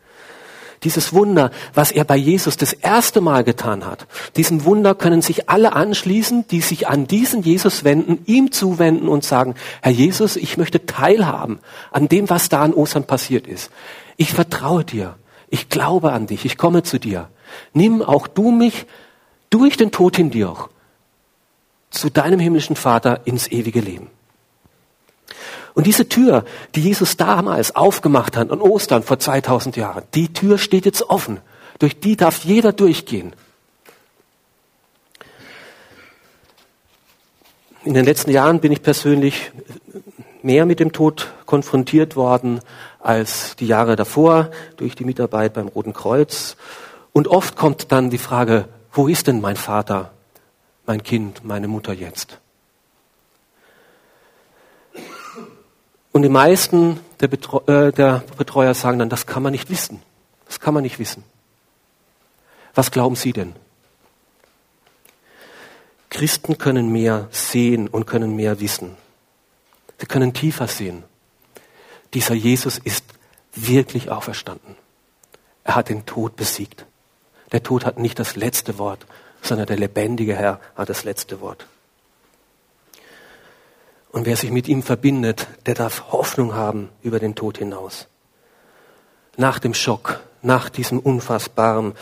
Dieses 0.83 1.13
Wunder, 1.13 1.49
was 1.73 1.91
er 1.91 2.03
bei 2.03 2.15
Jesus 2.15 2.55
das 2.55 2.73
erste 2.73 3.21
Mal 3.21 3.43
getan 3.43 3.85
hat, 3.85 4.05
diesem 4.35 4.65
Wunder 4.65 4.93
können 4.93 5.23
sich 5.23 5.49
alle 5.49 5.73
anschließen, 5.73 6.45
die 6.47 6.61
sich 6.61 6.87
an 6.87 7.07
diesen 7.07 7.41
Jesus 7.41 7.83
wenden, 7.83 8.19
ihm 8.27 8.51
zuwenden 8.51 9.07
und 9.07 9.23
sagen, 9.23 9.55
Herr 9.81 9.93
Jesus, 9.93 10.35
ich 10.35 10.57
möchte 10.57 10.85
teilhaben 10.85 11.57
an 11.91 12.07
dem, 12.07 12.29
was 12.29 12.49
da 12.49 12.61
an 12.61 12.73
Ostern 12.73 13.05
passiert 13.05 13.47
ist. 13.47 13.71
Ich 14.15 14.33
vertraue 14.33 14.83
dir. 14.83 15.15
Ich 15.49 15.69
glaube 15.69 16.11
an 16.11 16.27
dich. 16.27 16.45
Ich 16.45 16.57
komme 16.57 16.83
zu 16.83 16.99
dir. 16.99 17.29
Nimm 17.73 18.01
auch 18.01 18.27
du 18.27 18.51
mich 18.51 18.85
durch 19.49 19.77
den 19.77 19.91
Tod 19.91 20.17
in 20.19 20.31
dir 20.31 20.49
auch 20.49 20.69
zu 21.89 22.09
deinem 22.09 22.39
himmlischen 22.39 22.75
Vater 22.75 23.21
ins 23.25 23.47
ewige 23.47 23.79
Leben. 23.79 24.09
Und 25.73 25.87
diese 25.87 26.07
Tür, 26.07 26.45
die 26.75 26.81
Jesus 26.81 27.17
damals 27.17 27.75
aufgemacht 27.75 28.37
hat 28.37 28.51
an 28.51 28.61
Ostern 28.61 29.03
vor 29.03 29.19
2000 29.19 29.75
Jahren, 29.75 30.03
die 30.13 30.31
Tür 30.31 30.57
steht 30.57 30.85
jetzt 30.85 31.09
offen. 31.09 31.39
Durch 31.79 31.99
die 31.99 32.15
darf 32.15 32.43
jeder 32.43 32.73
durchgehen. 32.73 33.33
In 37.83 37.95
den 37.95 38.05
letzten 38.05 38.31
Jahren 38.31 38.59
bin 38.59 38.71
ich 38.71 38.81
persönlich 38.81 39.51
mehr 40.41 40.65
mit 40.65 40.79
dem 40.79 40.91
Tod 40.91 41.33
konfrontiert 41.45 42.15
worden 42.15 42.61
als 42.99 43.55
die 43.55 43.67
Jahre 43.67 43.95
davor 43.95 44.51
durch 44.77 44.95
die 44.95 45.05
Mitarbeit 45.05 45.53
beim 45.53 45.67
Roten 45.67 45.93
Kreuz. 45.93 46.55
Und 47.13 47.27
oft 47.27 47.55
kommt 47.55 47.91
dann 47.91 48.09
die 48.09 48.17
Frage, 48.17 48.67
wo 48.91 49.07
ist 49.07 49.27
denn 49.27 49.39
mein 49.39 49.55
Vater, 49.55 50.11
mein 50.85 51.03
Kind, 51.03 51.45
meine 51.45 51.67
Mutter 51.67 51.93
jetzt? 51.93 52.39
Und 56.11 56.23
die 56.23 56.29
meisten 56.29 56.99
der, 57.21 57.27
Betreu 57.27 57.59
äh, 57.67 57.91
der 57.91 58.23
Betreuer 58.37 58.73
sagen 58.73 58.99
dann, 58.99 59.09
das 59.09 59.25
kann 59.25 59.41
man 59.41 59.51
nicht 59.51 59.69
wissen. 59.69 60.01
Das 60.45 60.59
kann 60.59 60.73
man 60.73 60.83
nicht 60.83 60.99
wissen. 60.99 61.23
Was 62.75 62.91
glauben 62.91 63.15
Sie 63.15 63.33
denn? 63.33 63.55
Christen 66.09 66.57
können 66.59 66.91
mehr 66.91 67.27
sehen 67.31 67.87
und 67.87 68.05
können 68.05 68.35
mehr 68.35 68.59
wissen. 68.59 68.95
Sie 69.99 70.05
können 70.05 70.33
tiefer 70.33 70.67
sehen. 70.67 71.03
Dieser 72.13 72.35
Jesus 72.35 72.77
ist 72.77 73.05
wirklich 73.55 74.11
auferstanden. 74.11 74.75
Er 75.63 75.75
hat 75.75 75.89
den 75.89 76.05
Tod 76.05 76.35
besiegt. 76.35 76.85
Der 77.53 77.63
Tod 77.63 77.85
hat 77.85 77.99
nicht 77.99 78.19
das 78.19 78.35
letzte 78.35 78.77
Wort, 78.77 79.05
sondern 79.41 79.67
der 79.67 79.77
lebendige 79.77 80.35
Herr 80.35 80.59
hat 80.75 80.89
das 80.89 81.05
letzte 81.05 81.39
Wort. 81.39 81.67
Und 84.11 84.25
wer 84.25 84.35
sich 84.35 84.51
mit 84.51 84.67
ihm 84.67 84.83
verbindet, 84.83 85.47
der 85.65 85.75
darf 85.75 86.11
Hoffnung 86.11 86.53
haben 86.53 86.89
über 87.01 87.19
den 87.19 87.35
Tod 87.35 87.57
hinaus. 87.57 88.07
Nach 89.37 89.59
dem 89.59 89.73
Schock, 89.73 90.19
nach 90.41 90.69
diesem 90.69 90.99
Unfassbaren, 90.99 91.93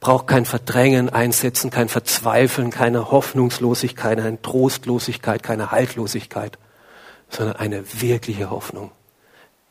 braucht 0.00 0.26
kein 0.26 0.44
Verdrängen 0.44 1.08
einsetzen, 1.08 1.70
kein 1.70 1.88
Verzweifeln, 1.88 2.70
keine 2.70 3.10
Hoffnungslosigkeit, 3.10 4.18
keine 4.18 4.42
Trostlosigkeit, 4.42 5.42
keine 5.42 5.70
Haltlosigkeit, 5.70 6.58
sondern 7.28 7.56
eine 7.56 7.84
wirkliche 8.00 8.50
Hoffnung. 8.50 8.92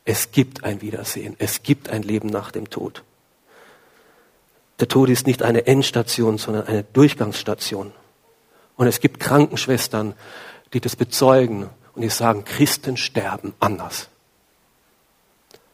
Es 0.04 0.30
gibt 0.30 0.64
ein 0.64 0.82
Wiedersehen, 0.82 1.36
es 1.38 1.62
gibt 1.62 1.88
ein 1.88 2.02
Leben 2.02 2.28
nach 2.28 2.50
dem 2.50 2.70
Tod. 2.70 3.02
Der 4.80 4.88
Tod 4.88 5.08
ist 5.08 5.26
nicht 5.26 5.42
eine 5.42 5.66
Endstation, 5.66 6.38
sondern 6.38 6.66
eine 6.66 6.84
Durchgangsstation. 6.84 7.92
Und 8.76 8.86
es 8.86 9.00
gibt 9.00 9.20
Krankenschwestern, 9.20 10.14
die 10.72 10.80
das 10.80 10.96
bezeugen 10.96 11.70
und 11.94 12.02
die 12.02 12.10
sagen, 12.10 12.44
Christen 12.44 12.96
sterben 12.96 13.54
anders. 13.58 14.08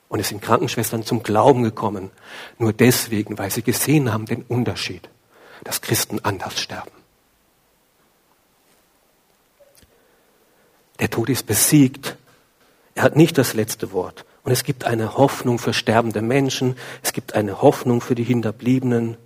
Und 0.08 0.20
es 0.20 0.28
sind 0.28 0.42
Krankenschwestern 0.42 1.04
zum 1.04 1.22
Glauben 1.22 1.62
gekommen, 1.62 2.10
nur 2.58 2.72
deswegen, 2.72 3.38
weil 3.38 3.50
sie 3.50 3.62
gesehen 3.62 4.12
haben 4.12 4.26
den 4.26 4.42
Unterschied, 4.42 5.08
dass 5.64 5.80
Christen 5.80 6.20
anders 6.22 6.60
sterben. 6.60 6.90
Der 11.00 11.10
Tod 11.10 11.30
ist 11.30 11.46
besiegt. 11.46 12.16
Er 12.94 13.02
hat 13.02 13.16
nicht 13.16 13.36
das 13.38 13.54
letzte 13.54 13.90
Wort. 13.92 14.24
Und 14.44 14.52
es 14.52 14.64
gibt 14.64 14.84
eine 14.84 15.16
Hoffnung 15.16 15.58
für 15.58 15.72
sterbende 15.72 16.20
Menschen. 16.20 16.76
Es 17.02 17.12
gibt 17.12 17.34
eine 17.34 17.62
Hoffnung 17.62 18.00
für 18.00 18.14
die 18.14 18.24
Hinterbliebenen. 18.24 19.16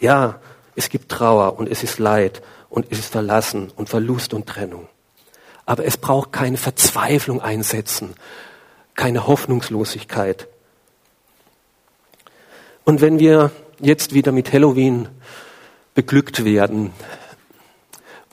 Ja, 0.00 0.40
es 0.76 0.88
gibt 0.88 1.10
Trauer 1.10 1.58
und 1.58 1.68
es 1.68 1.82
ist 1.82 1.98
Leid 1.98 2.42
und 2.70 2.86
es 2.90 2.98
ist 2.98 3.12
Verlassen 3.12 3.72
und 3.74 3.88
Verlust 3.88 4.34
und 4.34 4.46
Trennung. 4.46 4.88
Aber 5.66 5.84
es 5.84 5.96
braucht 5.96 6.32
keine 6.32 6.56
Verzweiflung 6.56 7.40
einsetzen, 7.40 8.14
keine 8.94 9.26
Hoffnungslosigkeit. 9.26 10.46
Und 12.84 13.00
wenn 13.00 13.18
wir 13.18 13.50
jetzt 13.80 14.14
wieder 14.14 14.30
mit 14.30 14.52
Halloween 14.52 15.08
beglückt 15.94 16.44
werden, 16.44 16.92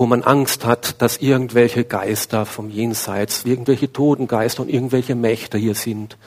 wo 0.02 0.08
man 0.08 0.24
Angst 0.24 0.66
hat, 0.66 1.00
dass 1.00 1.18
irgendwelche 1.18 1.84
Geister 1.84 2.48
vom 2.48 2.72
Jenseits, 2.72 3.46
irgendwelche 3.46 3.94
Totengeister 3.94 4.64
und 4.64 4.70
irgendwelche 4.70 5.14
Mächte 5.14 5.60
hier 5.60 5.76
sind, 5.76 6.18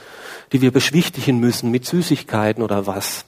die 0.53 0.61
wir 0.61 0.71
beschwichtigen 0.71 1.41
müssen 1.41 1.71
mit 1.71 1.85
Süßigkeiten 1.85 2.63
oder 2.63 2.87
was, 2.87 3.25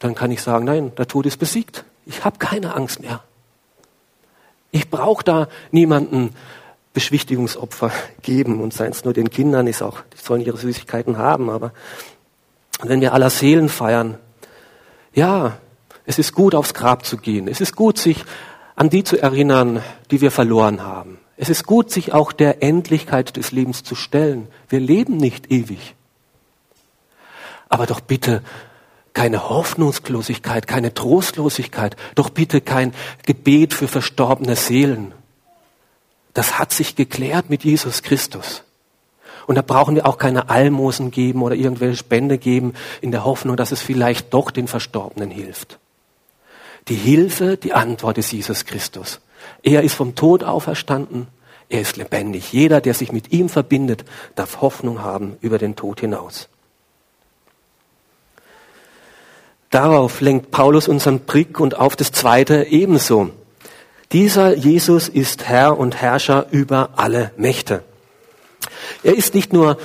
dann 0.00 0.14
kann 0.14 0.30
ich 0.30 0.42
sagen, 0.42 0.66
nein, 0.66 0.92
der 0.98 1.08
Tod 1.08 1.24
ist 1.24 1.38
besiegt. 1.38 1.86
Ich 2.04 2.26
habe 2.26 2.38
keine 2.38 2.74
Angst 2.74 3.00
mehr. 3.00 3.22
Ich 4.70 4.90
brauche 4.90 5.24
da 5.24 5.48
niemanden 5.70 6.34
Beschwichtigungsopfer 6.92 7.90
geben 8.20 8.60
und 8.60 8.74
seien 8.74 8.92
es 8.92 9.02
nur 9.02 9.14
den 9.14 9.30
Kindern, 9.30 9.66
ist 9.66 9.80
auch, 9.80 10.02
die 10.12 10.22
sollen 10.22 10.42
ihre 10.42 10.58
Süßigkeiten 10.58 11.16
haben, 11.16 11.48
aber 11.48 11.72
wenn 12.82 13.00
wir 13.00 13.14
aller 13.14 13.30
Seelen 13.30 13.70
feiern, 13.70 14.18
ja, 15.14 15.56
es 16.04 16.18
ist 16.18 16.34
gut, 16.34 16.54
aufs 16.54 16.74
Grab 16.74 17.06
zu 17.06 17.16
gehen. 17.16 17.48
Es 17.48 17.62
ist 17.62 17.74
gut, 17.76 17.96
sich 17.96 18.26
an 18.76 18.90
die 18.90 19.04
zu 19.04 19.20
erinnern, 19.20 19.82
die 20.10 20.20
wir 20.20 20.30
verloren 20.30 20.82
haben. 20.82 21.18
Es 21.36 21.48
ist 21.48 21.66
gut, 21.66 21.90
sich 21.90 22.12
auch 22.12 22.32
der 22.32 22.62
Endlichkeit 22.62 23.36
des 23.36 23.52
Lebens 23.52 23.82
zu 23.82 23.94
stellen. 23.94 24.48
Wir 24.68 24.80
leben 24.80 25.16
nicht 25.16 25.50
ewig. 25.50 25.94
Aber 27.68 27.86
doch 27.86 28.00
bitte 28.00 28.42
keine 29.14 29.48
Hoffnungslosigkeit, 29.48 30.66
keine 30.66 30.92
Trostlosigkeit, 30.92 31.96
doch 32.14 32.30
bitte 32.30 32.60
kein 32.60 32.92
Gebet 33.24 33.74
für 33.74 33.88
verstorbene 33.88 34.56
Seelen. 34.56 35.12
Das 36.34 36.58
hat 36.58 36.72
sich 36.72 36.96
geklärt 36.96 37.48
mit 37.48 37.64
Jesus 37.64 38.02
Christus. 38.02 38.64
Und 39.46 39.56
da 39.56 39.62
brauchen 39.62 39.94
wir 39.94 40.06
auch 40.06 40.18
keine 40.18 40.48
Almosen 40.48 41.10
geben 41.10 41.42
oder 41.42 41.54
irgendwelche 41.54 41.96
Spende 41.96 42.38
geben 42.38 42.74
in 43.00 43.12
der 43.12 43.24
Hoffnung, 43.24 43.56
dass 43.56 43.72
es 43.72 43.82
vielleicht 43.82 44.32
doch 44.34 44.50
den 44.50 44.66
Verstorbenen 44.66 45.30
hilft. 45.30 45.78
Die 46.88 46.94
Hilfe, 46.94 47.56
die 47.56 47.72
Antwort 47.72 48.18
ist 48.18 48.32
Jesus 48.32 48.66
Christus. 48.66 49.20
Er 49.62 49.82
ist 49.82 49.94
vom 49.94 50.14
Tod 50.14 50.44
auferstanden. 50.44 51.28
Er 51.68 51.80
ist 51.80 51.96
lebendig. 51.96 52.52
Jeder, 52.52 52.80
der 52.80 52.94
sich 52.94 53.10
mit 53.10 53.32
ihm 53.32 53.48
verbindet, 53.48 54.04
darf 54.34 54.60
Hoffnung 54.60 55.02
haben 55.02 55.36
über 55.40 55.58
den 55.58 55.76
Tod 55.76 56.00
hinaus. 56.00 56.48
Darauf 59.70 60.20
lenkt 60.20 60.50
Paulus 60.50 60.86
unseren 60.86 61.20
Blick 61.20 61.58
und 61.58 61.76
auf 61.76 61.96
das 61.96 62.12
Zweite 62.12 62.64
ebenso. 62.68 63.30
Dieser 64.12 64.54
Jesus 64.54 65.08
ist 65.08 65.48
Herr 65.48 65.76
und 65.78 65.96
Herrscher 65.96 66.46
über 66.52 66.90
alle 66.96 67.32
Mächte. 67.36 67.82
Er 69.02 69.16
ist 69.16 69.34
nicht 69.34 69.52
nur, 69.52 69.78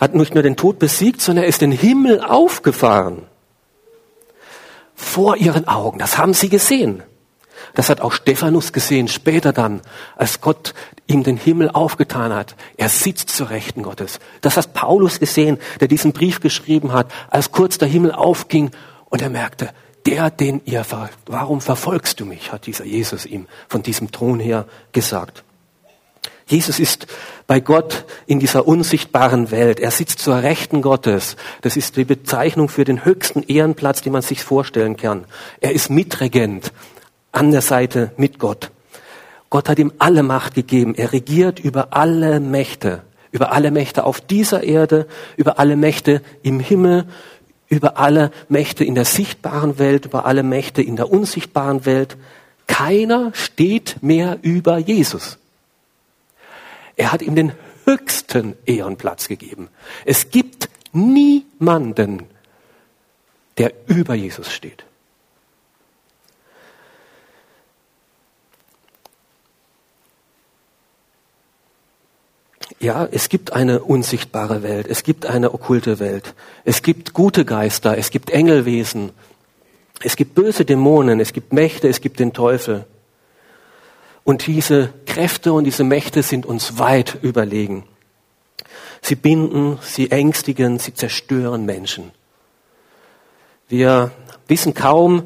hat 0.00 0.14
nicht 0.14 0.34
nur 0.34 0.42
den 0.42 0.56
Tod 0.56 0.80
besiegt, 0.80 1.20
sondern 1.20 1.44
er 1.44 1.48
ist 1.48 1.60
den 1.60 1.70
Himmel 1.70 2.20
aufgefahren. 2.20 3.22
Vor 5.02 5.36
ihren 5.36 5.68
Augen. 5.68 5.98
Das 5.98 6.16
haben 6.16 6.32
sie 6.32 6.48
gesehen. 6.48 7.02
Das 7.74 7.88
hat 7.88 8.00
auch 8.00 8.12
Stephanus 8.12 8.72
gesehen, 8.72 9.08
später 9.08 9.52
dann, 9.52 9.80
als 10.16 10.40
Gott 10.40 10.74
ihm 11.06 11.22
den 11.22 11.36
Himmel 11.36 11.70
aufgetan 11.70 12.32
hat. 12.32 12.54
Er 12.76 12.88
sitzt 12.88 13.30
zur 13.30 13.50
Rechten 13.50 13.82
Gottes. 13.82 14.20
Das 14.40 14.56
hat 14.56 14.74
Paulus 14.74 15.20
gesehen, 15.20 15.58
der 15.80 15.88
diesen 15.88 16.12
Brief 16.12 16.40
geschrieben 16.40 16.92
hat, 16.92 17.10
als 17.30 17.52
kurz 17.52 17.78
der 17.78 17.88
Himmel 17.88 18.12
aufging 18.12 18.70
und 19.10 19.22
er 19.22 19.30
merkte, 19.30 19.70
der, 20.06 20.30
den 20.30 20.60
ihr, 20.64 20.84
warum 21.26 21.60
verfolgst 21.60 22.20
du 22.20 22.24
mich, 22.24 22.52
hat 22.52 22.66
dieser 22.66 22.84
Jesus 22.84 23.26
ihm 23.26 23.46
von 23.68 23.82
diesem 23.82 24.10
Thron 24.10 24.40
her 24.40 24.66
gesagt. 24.92 25.44
Jesus 26.52 26.78
ist 26.78 27.06
bei 27.46 27.60
Gott 27.60 28.04
in 28.26 28.38
dieser 28.38 28.68
unsichtbaren 28.68 29.50
Welt. 29.50 29.80
Er 29.80 29.90
sitzt 29.90 30.18
zur 30.18 30.42
Rechten 30.42 30.82
Gottes. 30.82 31.36
Das 31.62 31.78
ist 31.78 31.96
die 31.96 32.04
Bezeichnung 32.04 32.68
für 32.68 32.84
den 32.84 33.06
höchsten 33.06 33.42
Ehrenplatz, 33.42 34.02
den 34.02 34.12
man 34.12 34.20
sich 34.20 34.44
vorstellen 34.44 34.98
kann. 34.98 35.24
Er 35.62 35.72
ist 35.72 35.88
Mitregent 35.88 36.72
an 37.32 37.52
der 37.52 37.62
Seite 37.62 38.12
mit 38.18 38.38
Gott. 38.38 38.70
Gott 39.48 39.70
hat 39.70 39.78
ihm 39.78 39.94
alle 39.98 40.22
Macht 40.22 40.54
gegeben. 40.54 40.94
Er 40.94 41.14
regiert 41.14 41.58
über 41.58 41.94
alle 41.94 42.38
Mächte, 42.38 43.00
über 43.30 43.52
alle 43.52 43.70
Mächte 43.70 44.04
auf 44.04 44.20
dieser 44.20 44.62
Erde, 44.62 45.06
über 45.38 45.58
alle 45.58 45.76
Mächte 45.76 46.20
im 46.42 46.60
Himmel, 46.60 47.06
über 47.70 47.96
alle 47.96 48.30
Mächte 48.50 48.84
in 48.84 48.94
der 48.94 49.06
sichtbaren 49.06 49.78
Welt, 49.78 50.04
über 50.04 50.26
alle 50.26 50.42
Mächte 50.42 50.82
in 50.82 50.96
der 50.96 51.10
unsichtbaren 51.10 51.86
Welt. 51.86 52.18
Keiner 52.66 53.30
steht 53.32 54.02
mehr 54.02 54.38
über 54.42 54.76
Jesus. 54.76 55.38
Er 56.96 57.12
hat 57.12 57.22
ihm 57.22 57.34
den 57.34 57.52
höchsten 57.84 58.56
Ehrenplatz 58.64 59.28
gegeben. 59.28 59.68
Es 60.04 60.30
gibt 60.30 60.68
niemanden, 60.92 62.26
der 63.58 63.72
über 63.86 64.14
Jesus 64.14 64.52
steht. 64.52 64.84
Ja, 72.82 73.06
es 73.08 73.28
gibt 73.28 73.52
eine 73.52 73.84
unsichtbare 73.84 74.64
Welt, 74.64 74.88
es 74.88 75.04
gibt 75.04 75.26
eine 75.26 75.54
okkulte 75.54 76.00
Welt, 76.00 76.34
es 76.64 76.82
gibt 76.82 77.12
gute 77.12 77.44
Geister, 77.44 77.96
es 77.96 78.10
gibt 78.10 78.30
Engelwesen, 78.30 79.10
es 80.02 80.16
gibt 80.16 80.34
böse 80.34 80.64
Dämonen, 80.64 81.20
es 81.20 81.32
gibt 81.32 81.52
Mächte, 81.52 81.86
es 81.86 82.00
gibt 82.00 82.18
den 82.18 82.32
Teufel. 82.32 82.84
Und 84.24 84.46
diese 84.46 84.92
Kräfte 85.06 85.52
und 85.52 85.64
diese 85.64 85.84
Mächte 85.84 86.22
sind 86.22 86.46
uns 86.46 86.78
weit 86.78 87.18
überlegen. 87.22 87.84
Sie 89.00 89.16
binden, 89.16 89.78
sie 89.82 90.10
ängstigen, 90.10 90.78
sie 90.78 90.94
zerstören 90.94 91.64
Menschen. 91.64 92.12
Wir 93.68 94.12
wissen 94.46 94.74
kaum, 94.74 95.24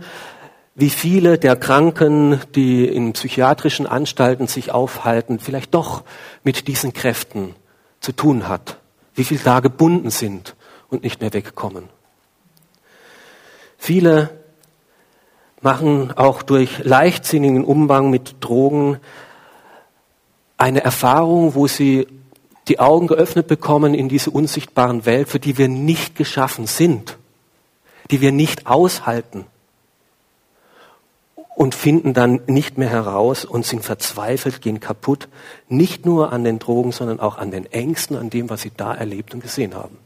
wie 0.74 0.90
viele 0.90 1.38
der 1.38 1.56
Kranken, 1.56 2.40
die 2.54 2.86
in 2.86 3.12
psychiatrischen 3.12 3.86
Anstalten 3.86 4.46
sich 4.46 4.72
aufhalten, 4.72 5.38
vielleicht 5.38 5.74
doch 5.74 6.04
mit 6.44 6.68
diesen 6.68 6.92
Kräften 6.92 7.54
zu 8.00 8.12
tun 8.12 8.48
hat. 8.48 8.78
Wie 9.14 9.24
viele 9.24 9.40
da 9.40 9.60
gebunden 9.60 10.10
sind 10.10 10.54
und 10.88 11.02
nicht 11.02 11.20
mehr 11.20 11.32
wegkommen. 11.32 11.88
Viele 13.78 14.35
machen 15.60 16.12
auch 16.12 16.42
durch 16.42 16.84
leichtsinnigen 16.84 17.64
Umgang 17.64 18.10
mit 18.10 18.36
Drogen 18.40 18.98
eine 20.58 20.82
Erfahrung, 20.82 21.54
wo 21.54 21.66
sie 21.66 22.06
die 22.68 22.78
Augen 22.78 23.06
geöffnet 23.06 23.46
bekommen 23.46 23.94
in 23.94 24.08
diese 24.08 24.30
unsichtbaren 24.30 25.06
Welt, 25.06 25.28
für 25.28 25.38
die 25.38 25.58
wir 25.58 25.68
nicht 25.68 26.16
geschaffen 26.16 26.66
sind, 26.66 27.18
die 28.10 28.20
wir 28.20 28.32
nicht 28.32 28.66
aushalten 28.66 29.46
und 31.56 31.74
finden 31.74 32.12
dann 32.12 32.40
nicht 32.46 32.76
mehr 32.76 32.90
heraus 32.90 33.44
und 33.44 33.64
sind 33.64 33.84
verzweifelt, 33.84 34.60
gehen 34.60 34.80
kaputt, 34.80 35.28
nicht 35.68 36.04
nur 36.04 36.32
an 36.32 36.44
den 36.44 36.58
Drogen, 36.58 36.92
sondern 36.92 37.18
auch 37.18 37.38
an 37.38 37.50
den 37.50 37.64
Ängsten, 37.66 38.16
an 38.16 38.30
dem, 38.30 38.50
was 38.50 38.62
sie 38.62 38.72
da 38.76 38.94
erlebt 38.94 39.32
und 39.32 39.40
gesehen 39.40 39.74
haben. 39.74 39.96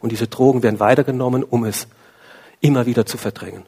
Und 0.00 0.12
diese 0.12 0.26
Drogen 0.26 0.62
werden 0.62 0.80
weitergenommen, 0.80 1.42
um 1.42 1.64
es 1.64 1.86
immer 2.62 2.86
wieder 2.86 3.04
zu 3.04 3.18
verdrängen. 3.18 3.64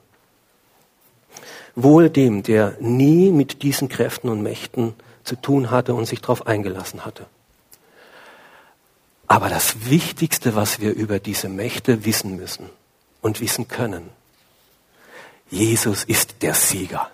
Wohl 1.75 2.09
dem, 2.09 2.43
der 2.43 2.77
nie 2.81 3.31
mit 3.31 3.63
diesen 3.63 3.91
Kräften 3.91 4.31
und 4.31 4.43
Mächten 4.43 4.95
zu 5.25 5.37
tun 5.37 5.71
hatte 5.71 5.95
und 5.95 6.07
sich 6.07 6.21
darauf 6.23 6.47
eingelassen 6.47 7.05
hatte. 7.05 7.27
Aber 9.27 9.49
das 9.49 9.91
Wichtigste, 9.91 10.55
was 10.55 10.81
wir 10.81 10.95
über 10.95 11.19
diese 11.19 11.49
Mächte 11.49 12.05
wissen 12.05 12.37
müssen 12.37 12.71
und 13.21 13.41
wissen 13.41 13.69
können, 13.69 14.11
Jesus 15.51 16.05
ist 16.05 16.43
der 16.43 16.55
Sieger. 16.55 17.11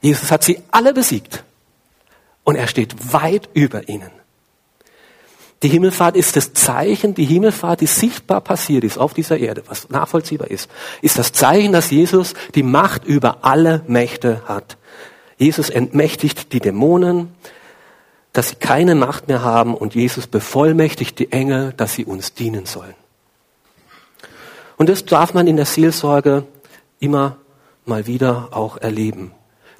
Jesus 0.00 0.30
hat 0.30 0.44
sie 0.44 0.62
alle 0.70 0.92
besiegt 0.92 1.44
und 2.42 2.56
er 2.56 2.68
steht 2.68 3.12
weit 3.12 3.48
über 3.54 3.88
ihnen. 3.88 4.10
Die 5.64 5.70
Himmelfahrt 5.70 6.14
ist 6.14 6.36
das 6.36 6.52
Zeichen, 6.52 7.14
die 7.14 7.24
Himmelfahrt, 7.24 7.80
die 7.80 7.86
sichtbar 7.86 8.42
passiert 8.42 8.84
ist 8.84 8.98
auf 8.98 9.14
dieser 9.14 9.38
Erde, 9.38 9.62
was 9.66 9.88
nachvollziehbar 9.88 10.50
ist, 10.50 10.68
ist 11.00 11.18
das 11.18 11.32
Zeichen, 11.32 11.72
dass 11.72 11.90
Jesus 11.90 12.34
die 12.54 12.62
Macht 12.62 13.06
über 13.06 13.38
alle 13.46 13.82
Mächte 13.86 14.42
hat. 14.44 14.76
Jesus 15.38 15.70
entmächtigt 15.70 16.52
die 16.52 16.60
Dämonen, 16.60 17.34
dass 18.34 18.50
sie 18.50 18.56
keine 18.56 18.94
Macht 18.94 19.28
mehr 19.28 19.40
haben 19.40 19.74
und 19.74 19.94
Jesus 19.94 20.26
bevollmächtigt 20.26 21.18
die 21.18 21.32
Engel, 21.32 21.72
dass 21.74 21.94
sie 21.94 22.04
uns 22.04 22.34
dienen 22.34 22.66
sollen. 22.66 22.94
Und 24.76 24.90
das 24.90 25.06
darf 25.06 25.32
man 25.32 25.46
in 25.46 25.56
der 25.56 25.64
Seelsorge 25.64 26.44
immer 27.00 27.38
mal 27.86 28.06
wieder 28.06 28.48
auch 28.50 28.76
erleben. 28.76 29.32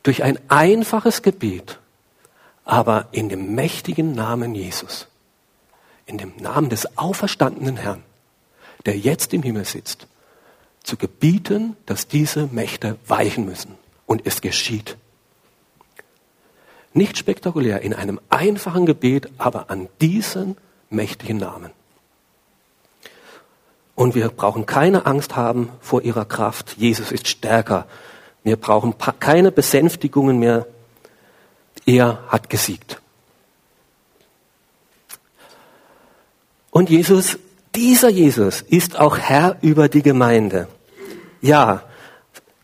Durch 0.02 0.22
ein 0.22 0.38
einfaches 0.48 1.20
Gebet, 1.20 1.78
aber 2.64 3.08
in 3.12 3.28
dem 3.28 3.54
mächtigen 3.54 4.12
Namen 4.12 4.54
Jesus, 4.54 5.08
in 6.06 6.18
dem 6.18 6.32
Namen 6.38 6.68
des 6.68 6.98
auferstandenen 6.98 7.76
Herrn, 7.76 8.02
der 8.86 8.96
jetzt 8.96 9.32
im 9.34 9.42
Himmel 9.42 9.64
sitzt, 9.64 10.06
zu 10.82 10.96
gebieten, 10.96 11.76
dass 11.86 12.08
diese 12.08 12.46
Mächte 12.46 12.96
weichen 13.06 13.46
müssen. 13.46 13.76
Und 14.06 14.26
es 14.26 14.42
geschieht. 14.42 14.98
Nicht 16.92 17.16
spektakulär, 17.16 17.80
in 17.80 17.94
einem 17.94 18.20
einfachen 18.28 18.84
Gebet, 18.84 19.30
aber 19.38 19.70
an 19.70 19.88
diesen 20.00 20.56
mächtigen 20.90 21.38
Namen. 21.38 21.70
Und 23.94 24.14
wir 24.14 24.28
brauchen 24.28 24.66
keine 24.66 25.06
Angst 25.06 25.36
haben 25.36 25.70
vor 25.80 26.02
ihrer 26.02 26.24
Kraft. 26.26 26.76
Jesus 26.76 27.12
ist 27.12 27.28
stärker 27.28 27.86
Wir 28.44 28.56
brauchen 28.56 28.94
keine 29.20 29.50
Besänftigungen 29.50 30.38
mehr. 30.38 30.66
Er 31.86 32.22
hat 32.28 32.50
gesiegt. 32.50 33.00
Und 36.74 36.90
Jesus, 36.90 37.38
dieser 37.76 38.08
Jesus 38.08 38.60
ist 38.60 38.98
auch 38.98 39.16
Herr 39.16 39.58
über 39.62 39.88
die 39.88 40.02
Gemeinde. 40.02 40.66
Ja, 41.40 41.84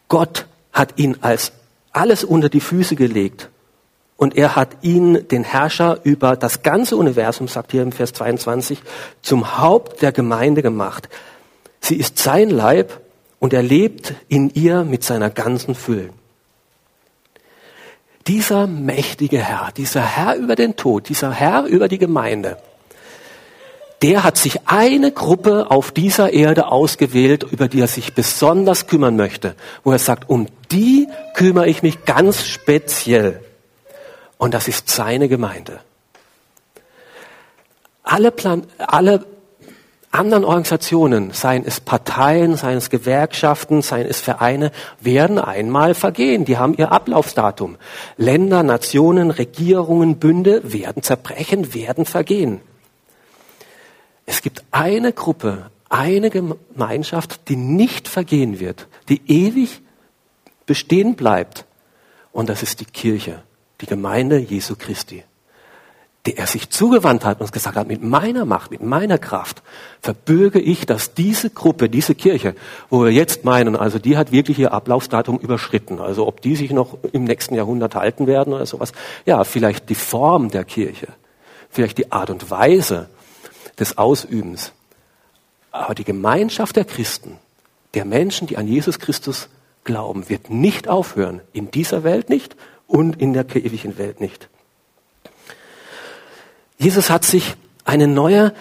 Gott 0.09 0.47
hat 0.73 0.99
ihn 0.99 1.19
als 1.21 1.53
alles 1.93 2.25
unter 2.25 2.49
die 2.49 2.59
Füße 2.61 2.97
gelegt. 2.97 3.51
Und 4.17 4.37
er 4.37 4.57
hat 4.57 4.79
ihn, 4.83 5.29
den 5.29 5.45
Herrscher 5.45 6.01
über 6.03 6.35
das 6.35 6.63
ganze 6.65 6.97
Universum, 6.97 7.47
sagt 7.47 7.71
hier 7.71 7.85
im 7.85 7.93
Vers 7.93 8.13
22, 8.15 8.83
zum 9.23 9.59
Haupt 9.59 10.03
der 10.03 10.11
Gemeinde 10.11 10.63
gemacht. 10.63 11.09
Sie 11.81 11.95
ist 11.95 12.19
sein 12.19 12.51
Leib 12.51 13.01
und 13.39 13.53
er 13.53 13.63
lebt 13.63 14.15
in 14.27 14.51
ihr 14.51 14.83
mit 14.83 15.05
seiner 15.05 15.31
ganzen 15.31 15.77
Fülle. 15.77 16.11
Dieser 18.27 18.67
mächtige 18.67 19.39
Herr, 19.39 19.71
dieser 19.71 20.03
Herr 20.03 20.35
über 20.35 20.57
den 20.57 20.75
Tod, 20.75 21.09
dieser 21.09 21.31
Herr 21.31 21.67
über 21.67 21.87
die 21.87 21.99
Gemeinde, 21.99 22.59
der 24.03 24.25
hat 24.25 24.39
sich 24.39 24.67
eine 24.67 25.13
Gruppe 25.13 25.71
auf 25.71 25.91
dieser 25.91 26.33
Erde 26.33 26.69
ausgewählt, 26.69 27.45
über 27.51 27.69
die 27.69 27.81
er 27.81 27.87
sich 27.87 28.15
besonders 28.15 28.87
kümmern 28.87 29.17
möchte, 29.17 29.55
wo 29.85 29.93
er 29.93 29.99
sagt, 29.99 30.31
um 30.31 30.47
die 30.73 31.09
kümmere 31.35 31.69
ich 31.69 31.83
mich 31.83 32.05
ganz 32.07 32.47
speziell. 32.47 33.41
Und 34.39 34.55
das 34.55 34.69
ist 34.69 34.89
seine 34.89 35.29
Gemeinde. 35.29 35.81
Alle, 38.03 38.31
Plan 38.31 38.67
alle 38.79 39.27
anderen 40.11 40.45
Organisationen, 40.45 41.33
seien 41.33 41.65
es 41.67 41.79
Parteien, 41.81 42.57
seien 42.57 42.79
es 42.79 42.89
Gewerkschaften, 42.89 43.83
seien 43.83 44.07
es 44.07 44.21
Vereine, 44.21 44.73
werden 45.01 45.39
einmal 45.39 45.95
vergehen. 45.95 46.47
Die 46.47 46.57
haben 46.57 46.75
ihr 46.75 46.91
Ablaufsdatum. 46.91 47.77
Länder, 48.17 48.63
Nationen, 48.63 49.31
Regierungen, 49.31 50.17
Bünde 50.17 50.73
werden 50.73 51.03
zerbrechen, 51.03 51.75
werden 51.75 52.07
vergehen. 52.07 52.63
Es 54.31 54.43
gibt 54.43 54.63
eine 54.71 55.13
Gruppe, 55.13 55.73
eine 55.89 56.31
Gemeinschaft, 56.31 57.49
die 57.49 57.57
nicht 57.57 58.07
vergehen 58.07 58.61
wird, 58.61 58.87
die 59.09 59.21
ewig 59.27 59.83
bestehen 60.67 61.17
bleibt. 61.17 61.65
Und 62.31 62.49
das 62.49 62.63
ist 62.63 62.79
die 62.79 62.85
Kirche, 62.85 63.43
die 63.81 63.87
Gemeinde 63.87 64.39
Jesu 64.39 64.77
Christi. 64.79 65.25
Der 66.27 66.39
er 66.39 66.47
sich 66.47 66.71
zugewandt 66.71 67.25
hat 67.25 67.41
und 67.41 67.51
gesagt 67.51 67.75
hat, 67.75 67.89
mit 67.89 68.05
meiner 68.05 68.45
Macht, 68.45 68.71
mit 68.71 68.85
meiner 68.85 69.19
Kraft 69.19 69.65
verbürge 70.01 70.61
ich, 70.61 70.87
dass 70.87 71.13
diese 71.13 71.51
Gruppe, 71.51 71.89
diese 71.89 72.15
Kirche, 72.15 72.55
wo 72.89 73.03
wir 73.03 73.11
jetzt 73.11 73.45
meinen, 73.45 73.75
also 73.75 73.99
die 73.99 74.17
hat 74.17 74.31
wirklich 74.31 74.61
ihr 74.61 74.73
Ablaufsdatum 74.73 75.41
überschritten. 75.41 75.99
Also 75.99 76.29
ob 76.29 76.41
die 76.41 76.55
sich 76.55 76.71
noch 76.71 76.99
im 77.11 77.25
nächsten 77.25 77.57
Jahrhundert 77.57 77.97
halten 77.97 78.29
werden 78.29 78.53
oder 78.53 78.67
sowas. 78.67 78.93
Ja, 79.27 79.43
vielleicht 79.43 79.89
die 79.89 79.97
Form 79.97 80.53
der 80.53 80.63
Kirche, 80.63 81.09
vielleicht 81.69 81.99
die 81.99 82.13
Art 82.13 82.31
und 82.31 82.49
Weise, 82.49 83.09
des 83.81 83.99
Ausübens. 83.99 84.73
Aber 85.73 85.95
die 85.95 86.05
Gemeinschaft 86.05 86.77
der 86.77 86.85
Christen, 86.85 87.39
der 87.95 88.05
Menschen, 88.05 88.47
die 88.47 88.57
an 88.57 88.69
Jesus 88.69 88.99
Christus 88.99 89.49
glauben, 89.85 90.29
wird 90.29 90.51
nicht 90.51 90.89
aufhören. 90.89 91.41
In 91.53 91.71
dieser 91.71 92.05
Welt 92.05 92.29
nicht 92.29 92.57
und 92.87 93.21
in 93.21 93.33
der 93.33 93.45
ewigen 93.57 93.99
Welt 93.99 94.21
nicht. 94.21 94.49
Jesus 96.79 97.11
hat 97.11 97.25
sich 97.25 97.57
eine 97.85 98.07
neue 98.07 98.53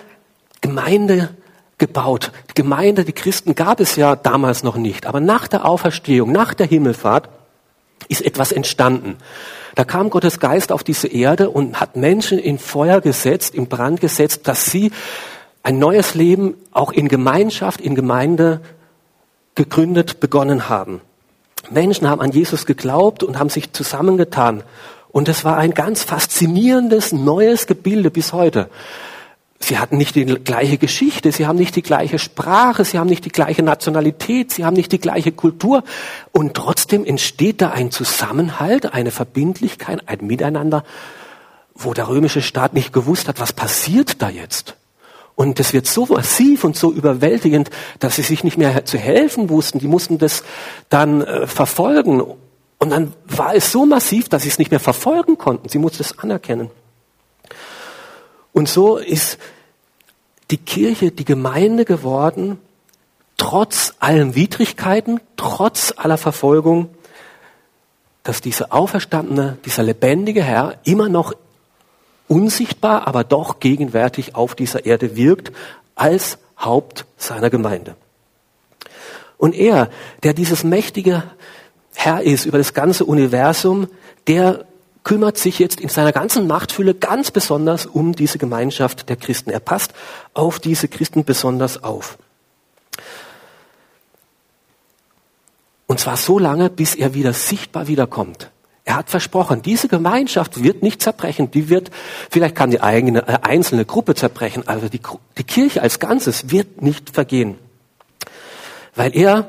Gemeinde 0.62 1.30
gebaut. 1.78 2.32
Die 2.50 2.54
Gemeinde, 2.54 3.06
die 3.06 3.14
Christen 3.14 3.56
gab 3.56 3.80
es 3.80 3.96
ja 3.96 4.16
damals 4.16 4.64
noch 4.64 4.76
nicht. 4.76 5.06
Aber 5.06 5.20
nach 5.20 5.48
der 5.48 5.66
Auferstehung, 5.66 6.32
nach 6.32 6.54
der 6.54 6.68
Himmelfahrt 6.68 7.30
ist 8.08 8.22
etwas 8.22 8.52
entstanden. 8.52 9.18
Da 9.76 9.84
kam 9.84 10.10
Gottes 10.10 10.40
Geist 10.40 10.72
auf 10.72 10.84
diese 10.84 11.08
Erde 11.08 11.50
und 11.50 11.80
hat 11.80 11.96
Menschen 11.96 12.40
in 12.40 12.58
Feuer 12.58 13.02
gesetzt, 13.02 13.56
in 13.56 13.68
Brand 13.68 14.02
gesetzt, 14.02 14.48
dass 14.48 14.66
sie 14.66 14.92
ein 15.64 15.80
neues 15.80 16.16
Leben 16.16 16.56
auch 16.72 16.92
in 16.92 17.08
Gemeinschaft, 17.08 17.82
in 17.82 17.96
Gemeinde 17.96 18.62
gegründet 19.56 20.20
begonnen 20.20 20.70
haben. 20.70 21.02
Menschen 21.70 22.10
haben 22.10 22.22
an 22.22 22.32
Jesus 22.32 22.66
geglaubt 22.66 23.24
und 23.24 23.38
haben 23.38 23.50
sich 23.50 23.74
zusammengetan. 23.74 24.64
Und 25.12 25.28
es 25.28 25.44
war 25.44 25.58
ein 25.58 25.74
ganz 25.74 26.04
faszinierendes 26.04 27.12
neues 27.12 27.68
Gebilde 27.68 28.12
bis 28.12 28.32
heute. 28.32 28.70
Sie 29.62 29.78
hatten 29.78 29.98
nicht 29.98 30.16
die 30.16 30.26
gleiche 30.26 30.78
Geschichte, 30.78 31.32
sie 31.34 31.46
haben 31.46 31.58
nicht 31.58 31.76
die 31.76 31.82
gleiche 31.82 32.18
Sprache, 32.18 32.86
sie 32.86 32.98
haben 32.98 33.10
nicht 33.10 33.26
die 33.26 33.32
gleiche 33.32 33.62
Nationalität, 33.62 34.54
sie 34.54 34.64
haben 34.64 34.76
nicht 34.76 34.92
die 34.92 35.00
gleiche 35.00 35.34
Kultur. 35.34 35.84
Und 36.32 36.54
trotzdem 36.54 37.06
entsteht 37.06 37.62
da 37.62 37.72
ein 37.72 37.92
Zusammenhalt, 37.92 38.94
eine 38.94 39.12
Verbindlichkeit, 39.12 40.04
ein 40.08 40.26
Miteinander, 40.26 40.86
wo 41.76 41.94
der 41.94 42.08
römische 42.08 42.42
Staat 42.42 42.74
nicht 42.74 42.94
gewusst 42.94 43.28
hat, 43.28 43.40
was 43.40 43.52
passiert 43.52 44.22
da 44.22 44.30
jetzt. 44.30 44.76
Und 45.36 45.60
das 45.60 45.72
wird 45.72 45.88
so 45.88 46.06
massiv 46.06 46.64
und 46.64 46.76
so 46.76 46.92
überwältigend, 46.92 47.70
dass 48.00 48.16
sie 48.16 48.24
sich 48.24 48.44
nicht 48.44 48.58
mehr 48.58 48.86
zu 48.86 48.98
helfen 48.98 49.50
wussten. 49.50 49.80
Die 49.80 49.88
mussten 49.88 50.18
das 50.18 50.44
dann 50.90 51.22
äh, 51.22 51.48
verfolgen. 51.48 52.22
Und 52.22 52.90
dann 52.90 53.14
war 53.26 53.56
es 53.56 53.72
so 53.72 53.86
massiv, 53.86 54.30
dass 54.30 54.44
sie 54.44 54.50
es 54.50 54.58
nicht 54.58 54.72
mehr 54.72 54.82
verfolgen 54.82 55.38
konnten. 55.38 55.70
Sie 55.70 55.80
mussten 55.80 56.02
es 56.02 56.18
anerkennen. 56.20 56.72
Und 58.54 58.68
so 58.68 58.98
ist 58.98 59.38
die 60.52 60.58
Kirche, 60.58 61.12
die 61.12 61.26
Gemeinde 61.26 61.86
geworden, 61.86 62.60
trotz 63.38 63.94
allen 64.00 64.36
Widrigkeiten, 64.36 65.20
trotz 65.38 65.94
aller 65.96 66.18
Verfolgung, 66.18 66.90
dass 68.24 68.42
dieser 68.42 68.74
auferstandene, 68.74 69.58
dieser 69.66 69.84
lebendige 69.84 70.44
Herr 70.44 70.80
immer 70.84 71.10
noch 71.10 71.34
unsichtbar, 72.28 73.08
aber 73.08 73.24
doch 73.24 73.60
gegenwärtig 73.60 74.36
auf 74.36 74.56
dieser 74.56 74.86
Erde 74.86 75.16
wirkt 75.16 75.52
als 75.96 76.38
Haupt 76.60 77.06
seiner 77.18 77.50
Gemeinde. 77.50 77.96
Und 79.38 79.56
er, 79.56 79.90
der 80.24 80.34
dieses 80.34 80.64
mächtige 80.64 81.24
Herr 81.96 82.22
ist 82.22 82.46
über 82.46 82.58
das 82.58 82.74
ganze 82.74 83.06
Universum, 83.06 83.88
der 84.28 84.66
kümmert 85.04 85.38
sich 85.38 85.60
jetzt 85.60 85.80
in 85.80 85.90
seiner 85.90 86.12
ganzen 86.12 86.48
Machtfülle 86.48 86.94
ganz 86.94 87.32
besonders 87.32 87.86
um 87.86 88.14
diese 88.14 88.38
Gemeinschaft 88.38 89.10
der 89.10 89.16
Christen. 89.16 89.50
Er 89.50 89.60
passt 89.60 89.94
auf 90.34 90.60
diese 90.60 90.88
Christen 90.88 91.24
besonders 91.24 91.84
auf. 91.84 92.18
Und 95.88 96.00
zwar 96.00 96.18
so 96.18 96.38
lange, 96.38 96.70
bis 96.70 96.94
er 96.94 97.14
wieder 97.14 97.34
sichtbar 97.34 97.88
wiederkommt. 97.88 98.52
Er 98.86 98.96
hat 98.96 99.10
versprochen, 99.10 99.62
diese 99.62 99.88
Gemeinschaft 99.88 100.64
wird 100.64 100.84
nicht 100.84 101.02
zerbrechen. 101.02 101.52
Die 101.52 101.70
wird, 101.70 101.92
vielleicht 102.30 102.56
kann 102.56 102.72
die 102.72 102.82
eigene, 102.82 103.28
äh, 103.28 103.40
einzelne 103.42 103.86
Gruppe 103.86 104.16
zerbrechen, 104.16 104.68
aber 104.68 104.90
die, 104.90 105.02
die 105.38 105.44
Kirche 105.44 105.82
als 105.82 106.00
Ganzes 106.00 106.52
wird 106.52 106.82
nicht 106.82 107.12
vergehen. 107.12 107.58
Weil 108.96 109.16
er 109.16 109.48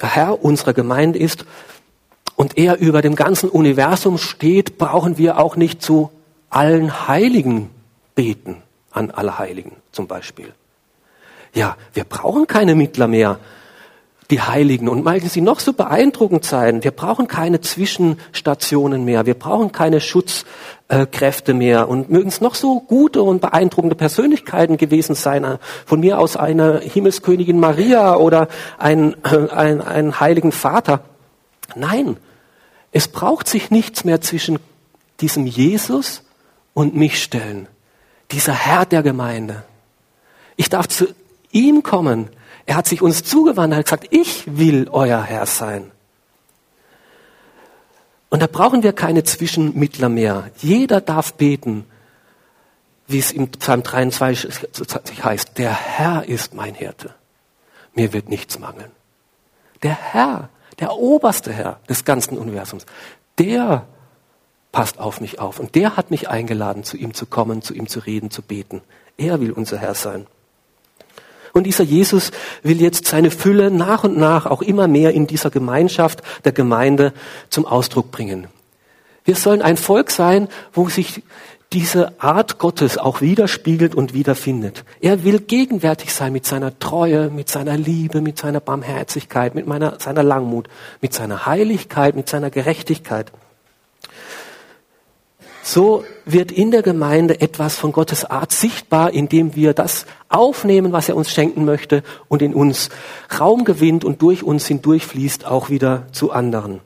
der 0.00 0.14
Herr 0.14 0.44
unserer 0.44 0.72
Gemeinde 0.72 1.18
ist 1.18 1.44
und 2.40 2.56
er 2.56 2.78
über 2.78 3.02
dem 3.02 3.16
ganzen 3.16 3.50
Universum 3.50 4.16
steht, 4.16 4.78
brauchen 4.78 5.18
wir 5.18 5.36
auch 5.36 5.56
nicht 5.56 5.82
zu 5.82 6.10
allen 6.48 7.06
Heiligen 7.06 7.68
beten, 8.14 8.62
an 8.90 9.10
alle 9.10 9.38
Heiligen 9.38 9.72
zum 9.92 10.06
Beispiel. 10.06 10.50
Ja, 11.52 11.76
wir 11.92 12.04
brauchen 12.04 12.46
keine 12.46 12.74
Mittler 12.74 13.08
mehr, 13.08 13.38
die 14.30 14.40
Heiligen. 14.40 14.88
Und 14.88 15.04
mögen 15.04 15.28
sie 15.28 15.42
noch 15.42 15.60
so 15.60 15.74
beeindruckend 15.74 16.46
sein, 16.46 16.82
wir 16.82 16.92
brauchen 16.92 17.28
keine 17.28 17.60
Zwischenstationen 17.60 19.04
mehr, 19.04 19.26
wir 19.26 19.34
brauchen 19.34 19.70
keine 19.70 20.00
Schutzkräfte 20.00 21.52
mehr 21.52 21.90
und 21.90 22.08
mögen 22.08 22.30
es 22.30 22.40
noch 22.40 22.54
so 22.54 22.80
gute 22.80 23.22
und 23.22 23.42
beeindruckende 23.42 23.96
Persönlichkeiten 23.96 24.78
gewesen 24.78 25.14
sein, 25.14 25.58
von 25.84 26.00
mir 26.00 26.18
aus 26.18 26.38
eine 26.38 26.80
Himmelskönigin 26.80 27.60
Maria 27.60 28.16
oder 28.16 28.48
ein, 28.78 29.14
ein, 29.24 29.82
ein 29.82 30.20
heiligen 30.20 30.52
Vater. 30.52 31.00
Nein, 31.76 32.16
es 32.92 33.08
braucht 33.08 33.48
sich 33.48 33.70
nichts 33.70 34.04
mehr 34.04 34.20
zwischen 34.20 34.58
diesem 35.20 35.46
Jesus 35.46 36.22
und 36.74 36.94
mich 36.94 37.22
stellen. 37.22 37.68
Dieser 38.30 38.54
Herr 38.54 38.86
der 38.86 39.02
Gemeinde. 39.02 39.64
Ich 40.56 40.68
darf 40.68 40.88
zu 40.88 41.06
ihm 41.50 41.82
kommen. 41.82 42.30
Er 42.66 42.76
hat 42.76 42.86
sich 42.86 43.02
uns 43.02 43.24
zugewandt, 43.24 43.72
er 43.72 43.78
hat 43.78 43.86
gesagt, 43.86 44.06
ich 44.10 44.44
will 44.46 44.88
euer 44.90 45.22
Herr 45.22 45.46
sein. 45.46 45.90
Und 48.28 48.40
da 48.40 48.46
brauchen 48.46 48.82
wir 48.82 48.92
keine 48.92 49.24
Zwischenmittler 49.24 50.08
mehr. 50.08 50.50
Jeder 50.58 51.00
darf 51.00 51.34
beten, 51.34 51.84
wie 53.08 53.18
es 53.18 53.32
im 53.32 53.50
Psalm 53.50 53.82
23 53.82 55.24
heißt, 55.24 55.58
der 55.58 55.72
Herr 55.72 56.28
ist 56.28 56.54
mein 56.54 56.74
Hirte. 56.74 57.12
Mir 57.94 58.12
wird 58.12 58.28
nichts 58.28 58.60
mangeln. 58.60 58.92
Der 59.82 59.94
Herr 59.94 60.48
der 60.80 60.92
oberste 60.94 61.52
Herr 61.52 61.78
des 61.88 62.04
ganzen 62.04 62.38
Universums, 62.38 62.86
der 63.38 63.86
passt 64.72 64.98
auf 64.98 65.20
mich 65.20 65.38
auf. 65.38 65.58
Und 65.58 65.74
der 65.74 65.96
hat 65.96 66.10
mich 66.10 66.28
eingeladen, 66.28 66.84
zu 66.84 66.96
ihm 66.96 67.14
zu 67.14 67.26
kommen, 67.26 67.62
zu 67.62 67.74
ihm 67.74 67.88
zu 67.88 68.00
reden, 68.00 68.30
zu 68.30 68.42
beten. 68.42 68.82
Er 69.16 69.40
will 69.40 69.52
unser 69.52 69.78
Herr 69.78 69.94
sein. 69.94 70.26
Und 71.52 71.64
dieser 71.64 71.82
Jesus 71.82 72.30
will 72.62 72.80
jetzt 72.80 73.06
seine 73.06 73.30
Fülle 73.30 73.70
nach 73.70 74.04
und 74.04 74.16
nach 74.16 74.46
auch 74.46 74.62
immer 74.62 74.86
mehr 74.86 75.12
in 75.12 75.26
dieser 75.26 75.50
Gemeinschaft 75.50 76.22
der 76.44 76.52
Gemeinde 76.52 77.12
zum 77.48 77.66
Ausdruck 77.66 78.12
bringen. 78.12 78.46
Wir 79.24 79.34
sollen 79.34 79.60
ein 79.60 79.76
Volk 79.76 80.10
sein, 80.10 80.48
wo 80.72 80.88
sich 80.88 81.22
diese 81.72 82.20
Art 82.20 82.58
Gottes 82.58 82.98
auch 82.98 83.20
widerspiegelt 83.20 83.94
und 83.94 84.12
wiederfindet. 84.12 84.84
Er 85.00 85.22
will 85.22 85.38
gegenwärtig 85.38 86.12
sein 86.12 86.32
mit 86.32 86.44
seiner 86.44 86.76
Treue, 86.80 87.30
mit 87.30 87.48
seiner 87.48 87.76
Liebe, 87.76 88.20
mit 88.20 88.38
seiner 88.38 88.60
Barmherzigkeit, 88.60 89.54
mit 89.54 89.68
meiner, 89.68 90.00
seiner 90.00 90.24
Langmut, 90.24 90.68
mit 91.00 91.14
seiner 91.14 91.46
Heiligkeit, 91.46 92.16
mit 92.16 92.28
seiner 92.28 92.50
Gerechtigkeit. 92.50 93.30
So 95.62 96.04
wird 96.24 96.50
in 96.50 96.72
der 96.72 96.82
Gemeinde 96.82 97.40
etwas 97.40 97.76
von 97.76 97.92
Gottes 97.92 98.24
Art 98.24 98.50
sichtbar, 98.50 99.12
indem 99.12 99.54
wir 99.54 99.72
das 99.72 100.06
aufnehmen, 100.28 100.90
was 100.90 101.08
er 101.08 101.14
uns 101.14 101.30
schenken 101.30 101.64
möchte 101.64 102.02
und 102.26 102.42
in 102.42 102.54
uns 102.54 102.88
Raum 103.38 103.64
gewinnt 103.64 104.04
und 104.04 104.22
durch 104.22 104.42
uns 104.42 104.66
hindurchfließt 104.66 105.46
auch 105.46 105.70
wieder 105.70 106.08
zu 106.10 106.32
anderen. 106.32 106.80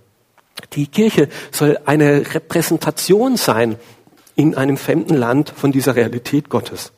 Die 0.75 0.89
Kirche 0.89 1.29
soll 1.51 1.79
eine 1.87 2.35
Repräsentation 2.35 3.37
sein 3.37 3.77
in 4.37 4.55
einem 4.55 4.77
fremden 4.77 5.15
Land 5.15 5.53
von 5.55 5.73
dieser 5.73 5.97
Realität 5.97 6.49
Gottes. 6.49 6.93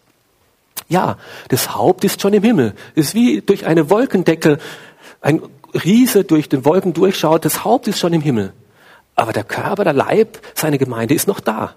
Ja, 0.88 1.18
das 1.48 1.74
Haupt 1.74 2.04
ist 2.04 2.20
schon 2.20 2.32
im 2.32 2.42
Himmel. 2.42 2.74
Es 2.94 3.08
ist 3.08 3.14
wie 3.14 3.40
durch 3.40 3.66
eine 3.66 3.90
Wolkendecke 3.90 4.58
ein 5.20 5.42
Riese 5.74 6.24
durch 6.24 6.48
den 6.48 6.64
Wolken 6.64 6.92
durchschaut. 6.92 7.44
Das 7.44 7.64
Haupt 7.64 7.88
ist 7.88 7.98
schon 7.98 8.12
im 8.12 8.20
Himmel. 8.20 8.52
Aber 9.14 9.32
der 9.32 9.44
Körper, 9.44 9.84
der 9.84 9.92
Leib, 9.92 10.38
seine 10.54 10.78
Gemeinde 10.78 11.14
ist 11.14 11.26
noch 11.26 11.40
da. 11.40 11.74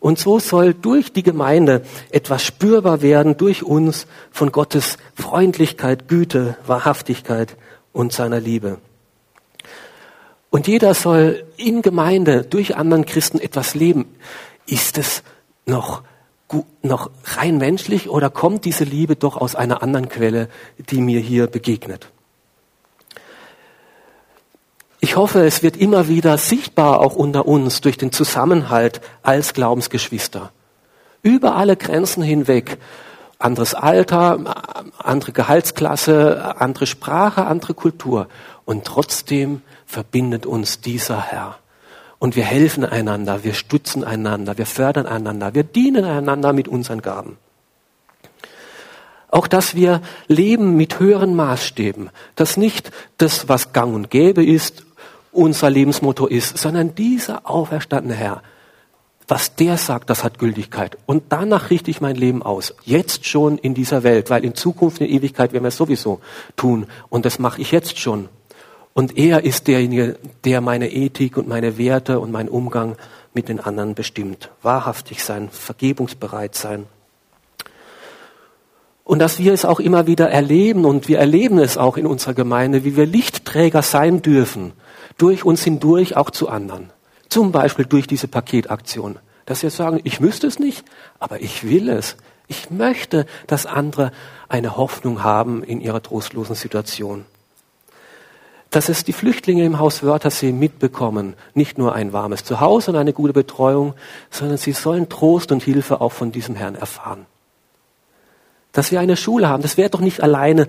Und 0.00 0.18
so 0.18 0.38
soll 0.38 0.74
durch 0.74 1.12
die 1.12 1.22
Gemeinde 1.22 1.82
etwas 2.10 2.44
spürbar 2.44 3.00
werden, 3.00 3.38
durch 3.38 3.62
uns 3.62 4.06
von 4.30 4.52
Gottes 4.52 4.98
Freundlichkeit, 5.14 6.08
Güte, 6.08 6.58
Wahrhaftigkeit 6.66 7.56
und 7.92 8.12
seiner 8.12 8.40
Liebe. 8.40 8.78
Und 10.54 10.68
jeder 10.68 10.94
soll 10.94 11.44
in 11.56 11.82
Gemeinde 11.82 12.42
durch 12.44 12.76
anderen 12.76 13.04
Christen 13.04 13.40
etwas 13.40 13.74
leben. 13.74 14.06
Ist 14.66 14.98
es 14.98 15.24
noch, 15.66 16.04
noch 16.80 17.10
rein 17.24 17.58
menschlich 17.58 18.08
oder 18.08 18.30
kommt 18.30 18.64
diese 18.64 18.84
Liebe 18.84 19.16
doch 19.16 19.36
aus 19.36 19.56
einer 19.56 19.82
anderen 19.82 20.08
Quelle, 20.08 20.48
die 20.78 21.00
mir 21.00 21.18
hier 21.18 21.48
begegnet? 21.48 22.06
Ich 25.00 25.16
hoffe, 25.16 25.44
es 25.44 25.64
wird 25.64 25.76
immer 25.76 26.06
wieder 26.06 26.38
sichtbar, 26.38 27.00
auch 27.00 27.16
unter 27.16 27.46
uns, 27.48 27.80
durch 27.80 27.98
den 27.98 28.12
Zusammenhalt 28.12 29.00
als 29.24 29.54
Glaubensgeschwister. 29.54 30.52
Über 31.24 31.56
alle 31.56 31.76
Grenzen 31.76 32.22
hinweg. 32.22 32.78
Anderes 33.40 33.74
Alter, 33.74 34.84
andere 34.98 35.32
Gehaltsklasse, 35.32 36.54
andere 36.60 36.86
Sprache, 36.86 37.44
andere 37.44 37.74
Kultur. 37.74 38.28
Und 38.64 38.84
trotzdem 38.84 39.60
verbindet 39.94 40.44
uns 40.44 40.80
dieser 40.80 41.20
Herr. 41.22 41.58
Und 42.18 42.36
wir 42.36 42.44
helfen 42.44 42.84
einander, 42.84 43.44
wir 43.44 43.54
stützen 43.54 44.02
einander, 44.02 44.58
wir 44.58 44.66
fördern 44.66 45.06
einander, 45.06 45.54
wir 45.54 45.62
dienen 45.62 46.04
einander 46.04 46.52
mit 46.52 46.68
unseren 46.68 47.00
Gaben. 47.00 47.38
Auch 49.30 49.46
dass 49.46 49.74
wir 49.74 50.00
leben 50.26 50.76
mit 50.76 51.00
höheren 51.00 51.34
Maßstäben, 51.34 52.10
dass 52.34 52.56
nicht 52.56 52.90
das, 53.18 53.48
was 53.48 53.72
gang 53.72 53.94
und 53.94 54.10
gäbe 54.10 54.44
ist, 54.44 54.84
unser 55.32 55.70
Lebensmotto 55.70 56.26
ist, 56.26 56.58
sondern 56.58 56.94
dieser 56.94 57.48
auferstandene 57.48 58.14
Herr, 58.14 58.42
was 59.28 59.54
der 59.54 59.76
sagt, 59.76 60.10
das 60.10 60.22
hat 60.22 60.38
Gültigkeit. 60.38 60.98
Und 61.06 61.24
danach 61.30 61.70
richte 61.70 61.90
ich 61.90 62.00
mein 62.00 62.16
Leben 62.16 62.42
aus. 62.42 62.74
Jetzt 62.84 63.26
schon 63.26 63.58
in 63.58 63.74
dieser 63.74 64.02
Welt, 64.02 64.28
weil 64.30 64.44
in 64.44 64.54
Zukunft, 64.54 65.00
in 65.00 65.08
Ewigkeit 65.08 65.52
werden 65.52 65.64
wir 65.64 65.68
es 65.68 65.76
sowieso 65.76 66.20
tun. 66.56 66.86
Und 67.08 67.24
das 67.24 67.38
mache 67.38 67.60
ich 67.60 67.70
jetzt 67.70 67.98
schon. 67.98 68.28
Und 68.94 69.18
er 69.18 69.44
ist 69.44 69.66
derjenige, 69.66 70.16
der 70.44 70.60
meine 70.60 70.92
Ethik 70.92 71.36
und 71.36 71.48
meine 71.48 71.76
Werte 71.78 72.20
und 72.20 72.30
meinen 72.30 72.48
Umgang 72.48 72.96
mit 73.34 73.48
den 73.48 73.58
anderen 73.58 73.96
bestimmt. 73.96 74.50
Wahrhaftig 74.62 75.24
sein, 75.24 75.50
vergebungsbereit 75.50 76.54
sein. 76.54 76.86
Und 79.02 79.18
dass 79.18 79.40
wir 79.40 79.52
es 79.52 79.64
auch 79.64 79.80
immer 79.80 80.06
wieder 80.06 80.30
erleben 80.30 80.84
und 80.84 81.08
wir 81.08 81.18
erleben 81.18 81.58
es 81.58 81.76
auch 81.76 81.96
in 81.96 82.06
unserer 82.06 82.34
Gemeinde, 82.34 82.84
wie 82.84 82.96
wir 82.96 83.04
Lichtträger 83.04 83.82
sein 83.82 84.22
dürfen, 84.22 84.72
durch 85.18 85.44
uns 85.44 85.64
hindurch 85.64 86.16
auch 86.16 86.30
zu 86.30 86.48
anderen. 86.48 86.90
Zum 87.28 87.50
Beispiel 87.50 87.84
durch 87.84 88.06
diese 88.06 88.28
Paketaktion. 88.28 89.18
Dass 89.44 89.62
wir 89.64 89.70
sagen, 89.70 90.00
ich 90.04 90.20
müsste 90.20 90.46
es 90.46 90.60
nicht, 90.60 90.84
aber 91.18 91.42
ich 91.42 91.68
will 91.68 91.88
es. 91.88 92.16
Ich 92.46 92.70
möchte, 92.70 93.26
dass 93.48 93.66
andere 93.66 94.12
eine 94.48 94.76
Hoffnung 94.76 95.24
haben 95.24 95.64
in 95.64 95.80
ihrer 95.80 96.02
trostlosen 96.02 96.54
Situation 96.54 97.26
dass 98.74 98.88
es 98.88 99.04
die 99.04 99.12
Flüchtlinge 99.12 99.64
im 99.64 99.78
Haus 99.78 100.02
Wörthersee 100.02 100.50
mitbekommen. 100.50 101.34
Nicht 101.54 101.78
nur 101.78 101.94
ein 101.94 102.12
warmes 102.12 102.42
Zuhause 102.42 102.90
und 102.90 102.96
eine 102.96 103.12
gute 103.12 103.32
Betreuung, 103.32 103.94
sondern 104.30 104.58
sie 104.58 104.72
sollen 104.72 105.08
Trost 105.08 105.52
und 105.52 105.62
Hilfe 105.62 106.00
auch 106.00 106.10
von 106.10 106.32
diesem 106.32 106.56
Herrn 106.56 106.74
erfahren. 106.74 107.26
Dass 108.72 108.90
wir 108.90 108.98
eine 108.98 109.16
Schule 109.16 109.48
haben, 109.48 109.62
das 109.62 109.76
wäre 109.76 109.90
doch 109.90 110.00
nicht 110.00 110.24
alleine, 110.24 110.66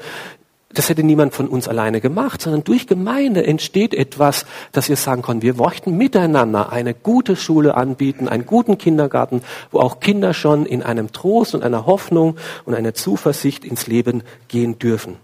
das 0.72 0.88
hätte 0.90 1.02
niemand 1.02 1.34
von 1.34 1.48
uns 1.48 1.68
alleine 1.68 2.00
gemacht, 2.00 2.44
sondern 2.44 2.64
durch 2.64 2.86
Gemeinde 2.86 3.48
entsteht 3.48 3.96
etwas, 3.96 4.46
dass 4.72 4.88
wir 4.88 4.98
sagen 4.98 5.24
können, 5.24 5.42
wir 5.42 5.56
möchten 5.56 5.98
miteinander 5.98 6.72
eine 6.72 6.94
gute 6.94 7.36
Schule 7.36 7.76
anbieten, 7.76 8.28
einen 8.28 8.46
guten 8.46 8.78
Kindergarten, 8.78 9.42
wo 9.72 9.80
auch 9.80 10.00
Kinder 10.00 10.36
schon 10.36 10.68
in 10.68 10.84
einem 10.84 11.12
Trost 11.12 11.56
und 11.56 11.64
einer 11.64 11.88
Hoffnung 11.88 12.38
und 12.66 12.76
einer 12.76 12.94
Zuversicht 12.94 13.66
ins 13.66 13.88
Leben 13.88 14.22
gehen 14.48 14.78
dürfen. 14.78 15.16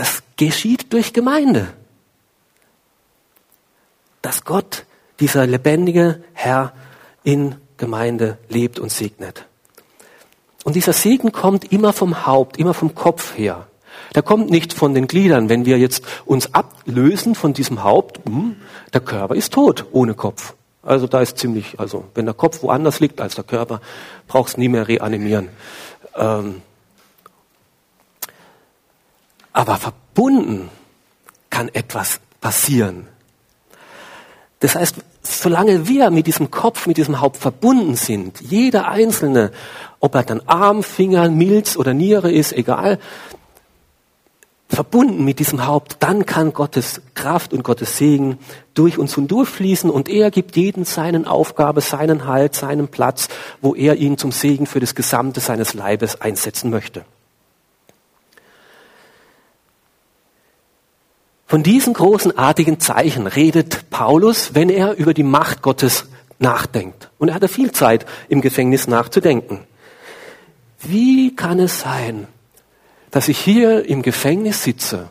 Das 0.00 0.22
geschieht 0.38 0.94
durch 0.94 1.12
Gemeinde. 1.12 1.74
Dass 4.22 4.44
Gott, 4.44 4.86
dieser 5.20 5.46
lebendige 5.46 6.24
Herr, 6.32 6.72
in 7.22 7.56
Gemeinde 7.76 8.38
lebt 8.48 8.78
und 8.78 8.90
segnet. 8.90 9.44
Und 10.64 10.74
dieser 10.74 10.94
Segen 10.94 11.32
kommt 11.32 11.70
immer 11.70 11.92
vom 11.92 12.24
Haupt, 12.24 12.56
immer 12.56 12.72
vom 12.72 12.94
Kopf 12.94 13.36
her. 13.36 13.66
Der 14.14 14.22
kommt 14.22 14.48
nicht 14.48 14.72
von 14.72 14.94
den 14.94 15.06
Gliedern. 15.06 15.50
Wenn 15.50 15.66
wir 15.66 15.76
jetzt 15.76 16.02
uns 16.24 16.54
ablösen 16.54 17.34
von 17.34 17.52
diesem 17.52 17.84
Haupt, 17.84 18.24
hm, 18.24 18.56
der 18.94 19.02
Körper 19.02 19.34
ist 19.34 19.52
tot 19.52 19.84
ohne 19.92 20.14
Kopf. 20.14 20.54
Also 20.82 21.08
da 21.08 21.20
ist 21.20 21.36
ziemlich, 21.36 21.78
also 21.78 22.06
wenn 22.14 22.24
der 22.24 22.34
Kopf 22.34 22.62
woanders 22.62 23.00
liegt 23.00 23.20
als 23.20 23.34
der 23.34 23.44
Körper, 23.44 23.82
brauchst 24.28 24.56
nie 24.56 24.68
mehr 24.68 24.88
reanimieren. 24.88 25.50
Ähm, 26.16 26.62
aber 29.52 29.76
verbunden 29.76 30.70
kann 31.50 31.68
etwas 31.68 32.20
passieren. 32.40 33.06
Das 34.60 34.74
heißt, 34.74 34.96
solange 35.22 35.88
wir 35.88 36.10
mit 36.10 36.26
diesem 36.26 36.50
Kopf, 36.50 36.86
mit 36.86 36.96
diesem 36.96 37.20
Haupt 37.20 37.38
verbunden 37.38 37.96
sind, 37.96 38.40
jeder 38.40 38.88
Einzelne, 38.88 39.52
ob 39.98 40.14
er 40.14 40.22
dann 40.22 40.42
Arm, 40.46 40.82
Finger, 40.82 41.28
Milz 41.30 41.76
oder 41.76 41.94
Niere 41.94 42.30
ist, 42.30 42.52
egal, 42.52 42.98
verbunden 44.68 45.24
mit 45.24 45.40
diesem 45.40 45.66
Haupt, 45.66 45.96
dann 46.00 46.26
kann 46.26 46.52
Gottes 46.52 47.02
Kraft 47.14 47.52
und 47.52 47.64
Gottes 47.64 47.96
Segen 47.96 48.38
durch 48.74 48.98
uns 48.98 49.14
hindurchfließen 49.16 49.90
und 49.90 50.08
er 50.08 50.30
gibt 50.30 50.56
jeden 50.56 50.84
seinen 50.84 51.26
Aufgabe, 51.26 51.80
seinen 51.80 52.26
Halt, 52.26 52.54
seinen 52.54 52.88
Platz, 52.88 53.28
wo 53.60 53.74
er 53.74 53.96
ihn 53.96 54.16
zum 54.16 54.30
Segen 54.30 54.66
für 54.66 54.78
das 54.78 54.94
Gesamte 54.94 55.40
seines 55.40 55.74
Leibes 55.74 56.20
einsetzen 56.20 56.70
möchte. 56.70 57.04
Von 61.50 61.64
diesen 61.64 61.94
großenartigen 61.94 62.78
Zeichen 62.78 63.26
redet 63.26 63.90
Paulus, 63.90 64.54
wenn 64.54 64.68
er 64.68 64.94
über 64.94 65.12
die 65.12 65.24
Macht 65.24 65.62
Gottes 65.62 66.04
nachdenkt. 66.38 67.10
Und 67.18 67.26
er 67.26 67.34
hatte 67.34 67.48
viel 67.48 67.72
Zeit 67.72 68.06
im 68.28 68.40
Gefängnis 68.40 68.86
nachzudenken. 68.86 69.58
Wie 70.78 71.34
kann 71.34 71.58
es 71.58 71.80
sein, 71.80 72.28
dass 73.10 73.26
ich 73.26 73.36
hier 73.36 73.84
im 73.84 74.02
Gefängnis 74.02 74.62
sitze 74.62 75.08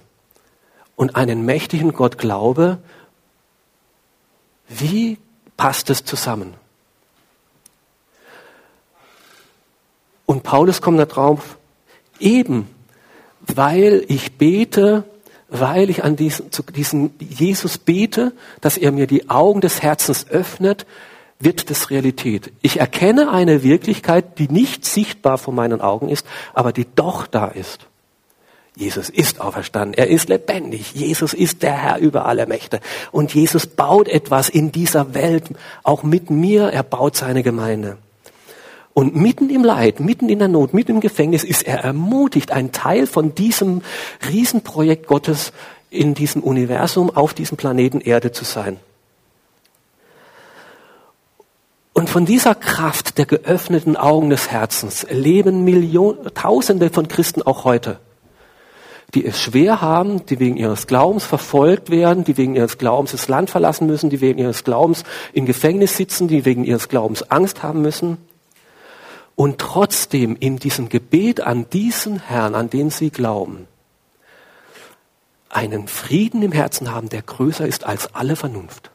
und 0.96 1.18
einen 1.18 1.44
mächtigen 1.44 1.92
Gott 1.92 2.18
glaube? 2.18 2.78
Wie 4.70 5.18
passt 5.58 5.90
es 5.90 6.06
zusammen? 6.06 6.54
Und 10.26 10.44
Paulus 10.44 10.82
kommt 10.82 11.00
darauf, 11.00 11.58
eben 12.18 12.70
weil 13.42 14.06
ich 14.08 14.38
bete 14.38 15.04
weil 15.50 15.90
ich 15.90 16.04
an 16.04 16.16
diesen, 16.16 16.52
zu 16.52 16.64
diesem 16.64 17.12
Jesus 17.20 17.78
bete, 17.78 18.34
dass 18.62 18.78
er 18.78 18.92
mir 18.92 19.08
die 19.08 19.30
Augen 19.30 19.62
des 19.62 19.82
Herzens 19.82 20.30
öffnet, 20.30 20.86
wird 21.40 21.70
das 21.70 21.90
Realität. 21.90 22.52
Ich 22.62 22.80
erkenne 22.80 23.32
eine 23.32 23.64
Wirklichkeit, 23.64 24.40
die 24.40 24.50
nicht 24.50 24.86
sichtbar 24.86 25.38
vor 25.38 25.54
meinen 25.54 25.82
Augen 25.82 26.10
ist, 26.10 26.26
aber 26.54 26.74
die 26.74 26.86
doch 26.96 27.28
da 27.28 27.48
ist. 27.48 27.88
Jesus 28.76 29.10
ist 29.10 29.42
auferstanden, 29.42 29.98
er 29.98 30.08
ist 30.08 30.30
lebendig, 30.30 30.94
Jesus 30.94 31.34
ist 31.34 31.64
der 31.64 31.74
Herr 31.74 31.98
über 31.98 32.26
alle 32.26 32.46
Mächte 32.46 32.80
und 33.12 33.34
Jesus 33.34 33.68
baut 33.68 34.08
etwas 34.08 34.48
in 34.48 34.72
dieser 34.72 35.14
Welt, 35.14 35.50
auch 35.84 36.04
mit 36.04 36.30
mir, 36.30 36.68
er 36.68 36.84
baut 36.84 37.18
seine 37.18 37.44
Gemeinde. 37.44 37.98
Und 39.00 39.16
mitten 39.16 39.50
im 39.50 39.64
Leid, 39.64 40.02
mitten 40.02 40.28
in 40.28 40.40
der 40.40 40.50
Not, 40.50 40.74
mitten 40.74 40.96
im 40.96 41.00
Gefängnis 41.00 41.46
ist 41.46 41.66
er 41.66 41.86
ermutigt, 41.86 42.52
ein 42.52 42.74
Teil 42.74 43.08
von 43.08 43.34
diesem 43.34 43.82
Riesenprojekt 44.30 45.08
Gottes 45.08 45.54
in 45.90 46.16
diesem 46.16 46.44
Universum, 46.44 47.10
auf 47.10 47.34
diesem 47.34 47.56
Planeten 47.56 48.02
Erde 48.02 48.34
zu 48.34 48.44
sein. 48.44 48.76
Und 51.94 52.10
von 52.10 52.26
dieser 52.26 52.56
Kraft 52.56 53.18
der 53.18 53.26
geöffneten 53.26 53.96
Augen 53.96 54.30
des 54.30 54.52
Herzens 54.52 55.08
leben 55.10 55.64
Millionen, 55.64 56.34
Tausende 56.34 56.90
von 56.90 57.08
Christen 57.08 57.42
auch 57.42 57.64
heute, 57.64 58.02
die 59.14 59.26
es 59.26 59.40
schwer 59.40 59.80
haben, 59.80 60.26
die 60.26 60.42
wegen 60.42 60.58
ihres 60.58 60.88
Glaubens 60.88 61.24
verfolgt 61.24 61.90
werden, 61.90 62.26
die 62.26 62.36
wegen 62.36 62.54
ihres 62.54 62.78
Glaubens 62.78 63.12
das 63.12 63.30
Land 63.30 63.50
verlassen 63.50 63.88
müssen, 63.88 64.10
die 64.10 64.20
wegen 64.20 64.40
ihres 64.40 64.66
Glaubens 64.66 65.06
im 65.32 65.46
Gefängnis 65.46 65.96
sitzen, 65.96 66.28
die 66.28 66.44
wegen 66.44 66.66
ihres 66.66 66.90
Glaubens 66.90 67.32
Angst 67.32 67.64
haben 67.64 67.82
müssen 67.82 68.18
und 69.40 69.58
trotzdem 69.58 70.36
in 70.38 70.58
diesem 70.58 70.90
Gebet 70.90 71.40
an 71.40 71.70
diesen 71.70 72.20
Herrn, 72.20 72.56
an 72.56 72.70
den 72.70 72.90
sie 72.90 73.10
glauben, 73.10 73.70
einen 75.48 75.88
Frieden 75.88 76.42
im 76.42 76.52
Herzen 76.52 76.94
haben, 76.94 77.08
der 77.08 77.22
größer 77.22 77.66
ist 77.66 77.86
als 77.86 78.14
alle 78.14 78.36
Vernunft. 78.36 78.92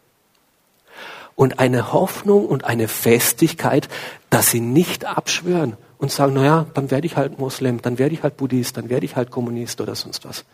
Und 1.34 1.60
eine 1.60 1.94
Hoffnung 1.94 2.44
und 2.44 2.64
eine 2.64 2.88
Festigkeit, 2.88 3.88
dass 4.28 4.50
sie 4.50 4.60
nicht 4.60 5.06
abschwören 5.06 5.78
und 5.96 6.12
sagen, 6.12 6.34
naja, 6.34 6.66
dann 6.74 6.90
werde 6.90 7.06
ich 7.06 7.16
halt 7.16 7.38
Moslem, 7.38 7.80
dann 7.80 7.96
werde 7.96 8.14
ich 8.14 8.22
halt 8.22 8.36
Buddhist, 8.36 8.76
dann 8.76 8.90
werde 8.90 9.06
ich 9.06 9.16
halt 9.16 9.30
Kommunist 9.30 9.80
oder 9.80 9.94
sonst 9.94 10.26
was. 10.26 10.44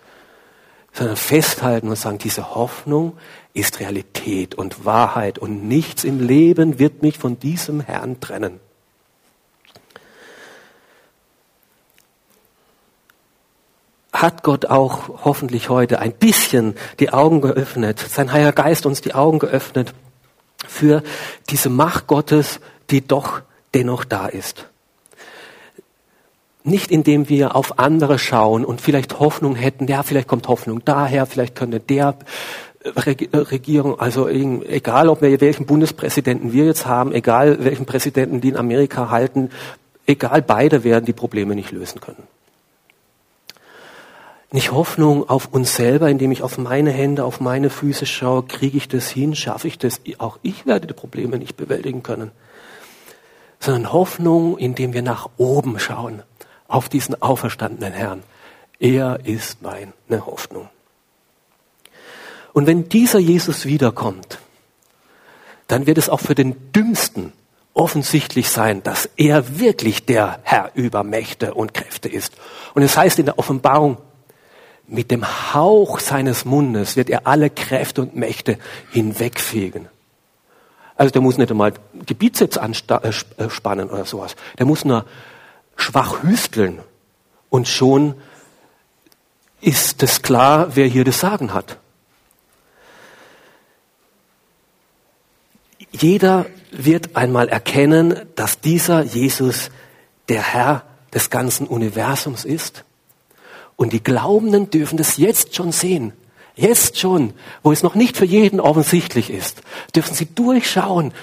Sondern 0.92 1.16
festhalten 1.16 1.88
und 1.88 1.96
sagen, 1.96 2.18
diese 2.18 2.54
Hoffnung 2.54 3.18
ist 3.54 3.80
Realität 3.80 4.54
und 4.54 4.84
Wahrheit 4.84 5.40
und 5.40 5.66
nichts 5.66 6.04
im 6.04 6.20
Leben 6.20 6.78
wird 6.78 7.02
mich 7.02 7.18
von 7.18 7.40
diesem 7.40 7.80
Herrn 7.80 8.20
trennen. 8.20 8.60
Hat 14.12 14.42
Gott 14.42 14.66
auch 14.66 15.24
hoffentlich 15.24 15.68
heute 15.68 16.00
ein 16.00 16.12
bisschen 16.12 16.74
die 16.98 17.12
Augen 17.12 17.40
geöffnet, 17.40 17.98
sein 17.98 18.32
Heiliger 18.32 18.52
Geist 18.52 18.86
uns 18.86 19.00
die 19.00 19.14
Augen 19.14 19.38
geöffnet 19.38 19.94
für 20.66 21.02
diese 21.48 21.70
Macht 21.70 22.06
Gottes, 22.06 22.60
die 22.90 23.06
doch 23.06 23.42
dennoch 23.74 24.04
da 24.04 24.26
ist. 24.26 24.66
Nicht 26.62 26.90
indem 26.90 27.28
wir 27.28 27.56
auf 27.56 27.78
andere 27.78 28.18
schauen 28.18 28.64
und 28.64 28.80
vielleicht 28.80 29.18
Hoffnung 29.18 29.54
hätten, 29.54 29.86
ja, 29.86 30.02
vielleicht 30.02 30.28
kommt 30.28 30.48
Hoffnung 30.48 30.84
daher, 30.84 31.24
vielleicht 31.24 31.54
könnte 31.54 31.80
der 31.80 32.16
Regierung, 32.84 33.98
also 33.98 34.28
egal 34.28 35.08
ob 35.08 35.22
wir 35.22 35.40
welchen 35.40 35.66
Bundespräsidenten 35.66 36.52
wir 36.52 36.66
jetzt 36.66 36.86
haben, 36.86 37.12
egal 37.12 37.64
welchen 37.64 37.86
Präsidenten 37.86 38.40
die 38.40 38.48
in 38.48 38.56
Amerika 38.56 39.10
halten, 39.10 39.50
egal 40.06 40.42
beide 40.42 40.84
werden 40.84 41.04
die 41.06 41.12
Probleme 41.12 41.54
nicht 41.54 41.70
lösen 41.70 42.00
können 42.00 42.26
nicht 44.52 44.72
Hoffnung 44.72 45.28
auf 45.28 45.48
uns 45.52 45.76
selber, 45.76 46.10
indem 46.10 46.32
ich 46.32 46.42
auf 46.42 46.58
meine 46.58 46.90
Hände, 46.90 47.24
auf 47.24 47.40
meine 47.40 47.70
Füße 47.70 48.06
schaue, 48.06 48.42
kriege 48.42 48.76
ich 48.76 48.88
das 48.88 49.08
hin, 49.08 49.36
schaffe 49.36 49.68
ich 49.68 49.78
das, 49.78 50.00
auch 50.18 50.38
ich 50.42 50.66
werde 50.66 50.88
die 50.88 50.94
Probleme 50.94 51.38
nicht 51.38 51.56
bewältigen 51.56 52.02
können, 52.02 52.32
sondern 53.60 53.92
Hoffnung, 53.92 54.58
indem 54.58 54.92
wir 54.92 55.02
nach 55.02 55.28
oben 55.36 55.78
schauen, 55.78 56.22
auf 56.66 56.88
diesen 56.88 57.20
auferstandenen 57.22 57.92
Herrn. 57.92 58.22
Er 58.78 59.20
ist 59.24 59.62
meine 59.62 60.26
Hoffnung. 60.26 60.68
Und 62.52 62.66
wenn 62.66 62.88
dieser 62.88 63.18
Jesus 63.18 63.66
wiederkommt, 63.66 64.38
dann 65.68 65.86
wird 65.86 65.98
es 65.98 66.08
auch 66.08 66.20
für 66.20 66.34
den 66.34 66.72
Dümmsten 66.72 67.32
offensichtlich 67.74 68.48
sein, 68.48 68.82
dass 68.82 69.08
er 69.16 69.60
wirklich 69.60 70.04
der 70.04 70.40
Herr 70.42 70.72
über 70.74 71.04
Mächte 71.04 71.54
und 71.54 71.74
Kräfte 71.74 72.08
ist. 72.08 72.32
Und 72.74 72.82
es 72.82 72.96
heißt 72.96 73.20
in 73.20 73.26
der 73.26 73.38
Offenbarung 73.38 73.98
mit 74.90 75.10
dem 75.10 75.24
Hauch 75.54 76.00
seines 76.00 76.44
Mundes 76.44 76.96
wird 76.96 77.10
er 77.10 77.26
alle 77.26 77.48
Kräfte 77.48 78.02
und 78.02 78.16
Mächte 78.16 78.58
hinwegfegen. 78.90 79.88
Also 80.96 81.12
der 81.12 81.22
muss 81.22 81.38
nicht 81.38 81.50
einmal 81.50 81.72
Bizeps 81.92 82.58
anspannen 82.58 83.88
oder 83.88 84.04
sowas. 84.04 84.36
Der 84.58 84.66
muss 84.66 84.84
nur 84.84 85.06
schwach 85.76 86.22
hüsteln. 86.22 86.80
Und 87.48 87.68
schon 87.68 88.14
ist 89.60 90.02
es 90.02 90.22
klar, 90.22 90.76
wer 90.76 90.86
hier 90.86 91.04
das 91.04 91.20
Sagen 91.20 91.54
hat. 91.54 91.78
Jeder 95.92 96.46
wird 96.70 97.16
einmal 97.16 97.48
erkennen, 97.48 98.28
dass 98.36 98.60
dieser 98.60 99.02
Jesus 99.02 99.70
der 100.28 100.42
Herr 100.42 100.84
des 101.14 101.30
ganzen 101.30 101.66
Universums 101.66 102.44
ist 102.44 102.84
und 103.80 103.94
die 103.94 104.04
Glaubenden 104.04 104.68
dürfen 104.68 104.98
das 104.98 105.16
jetzt 105.16 105.54
schon 105.54 105.72
sehen. 105.72 106.12
Jetzt 106.54 106.98
schon, 106.98 107.32
wo 107.62 107.72
es 107.72 107.82
noch 107.82 107.94
nicht 107.94 108.14
für 108.14 108.26
jeden 108.26 108.60
offensichtlich 108.60 109.30
ist, 109.30 109.62
dürfen 109.96 110.14
sie 110.14 110.26
durchschauen 110.26 111.14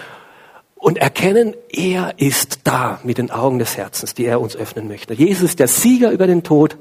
und 0.74 0.98
erkennen, 0.98 1.54
er 1.70 2.16
ist 2.18 2.62
da 2.64 3.00
mit 3.04 3.20
den 3.20 3.30
Augen 3.30 3.60
des 3.60 3.78
Herzens, 3.78 4.16
die 4.16 4.26
er 4.26 4.42
uns 4.42 4.56
öffnen 4.56 4.88
möchte. 4.88 5.14
Jesus 5.14 5.52
ist 5.52 5.60
der 5.60 5.68
Sieger 5.68 6.10
über 6.10 6.26
den 6.26 6.42
Tod. 6.42 6.78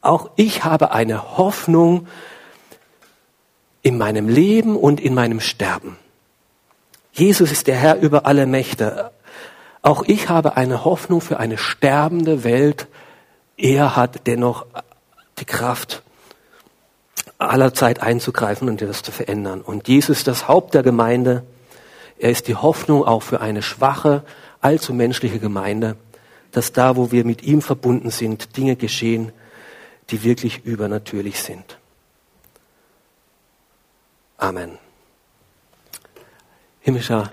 Auch 0.00 0.30
ich 0.34 0.64
habe 0.64 0.90
eine 0.90 1.38
Hoffnung 1.38 2.08
in 3.82 3.96
meinem 3.96 4.28
Leben 4.28 4.74
und 4.76 5.00
in 5.00 5.14
meinem 5.14 5.38
Sterben. 5.38 5.96
Jesus 7.12 7.52
ist 7.52 7.68
der 7.68 7.76
Herr 7.76 8.00
über 8.00 8.26
alle 8.26 8.46
Mächte. 8.46 9.12
Auch 9.80 10.02
ich 10.08 10.28
habe 10.28 10.56
eine 10.56 10.84
Hoffnung 10.84 11.20
für 11.20 11.38
eine 11.38 11.56
sterbende 11.56 12.42
Welt. 12.42 12.88
Er 13.56 13.94
hat 13.94 14.26
dennoch 14.26 14.66
die 15.38 15.44
Kraft, 15.44 16.02
aller 17.38 17.74
Zeit 17.74 18.00
einzugreifen 18.00 18.68
und 18.68 18.80
etwas 18.80 19.02
zu 19.02 19.12
verändern. 19.12 19.60
Und 19.60 19.88
Jesus 19.88 20.18
ist 20.18 20.26
das 20.28 20.48
Haupt 20.48 20.74
der 20.74 20.82
Gemeinde. 20.82 21.44
Er 22.18 22.30
ist 22.30 22.48
die 22.48 22.54
Hoffnung 22.54 23.04
auch 23.04 23.22
für 23.22 23.40
eine 23.40 23.62
schwache, 23.62 24.24
allzu 24.60 24.94
menschliche 24.94 25.38
Gemeinde, 25.38 25.96
dass 26.52 26.72
da, 26.72 26.96
wo 26.96 27.10
wir 27.10 27.24
mit 27.24 27.42
ihm 27.42 27.60
verbunden 27.60 28.10
sind, 28.10 28.56
Dinge 28.56 28.76
geschehen, 28.76 29.32
die 30.10 30.22
wirklich 30.22 30.64
übernatürlich 30.64 31.40
sind. 31.40 31.78
Amen. 34.38 34.78
Himmlischer 36.80 37.32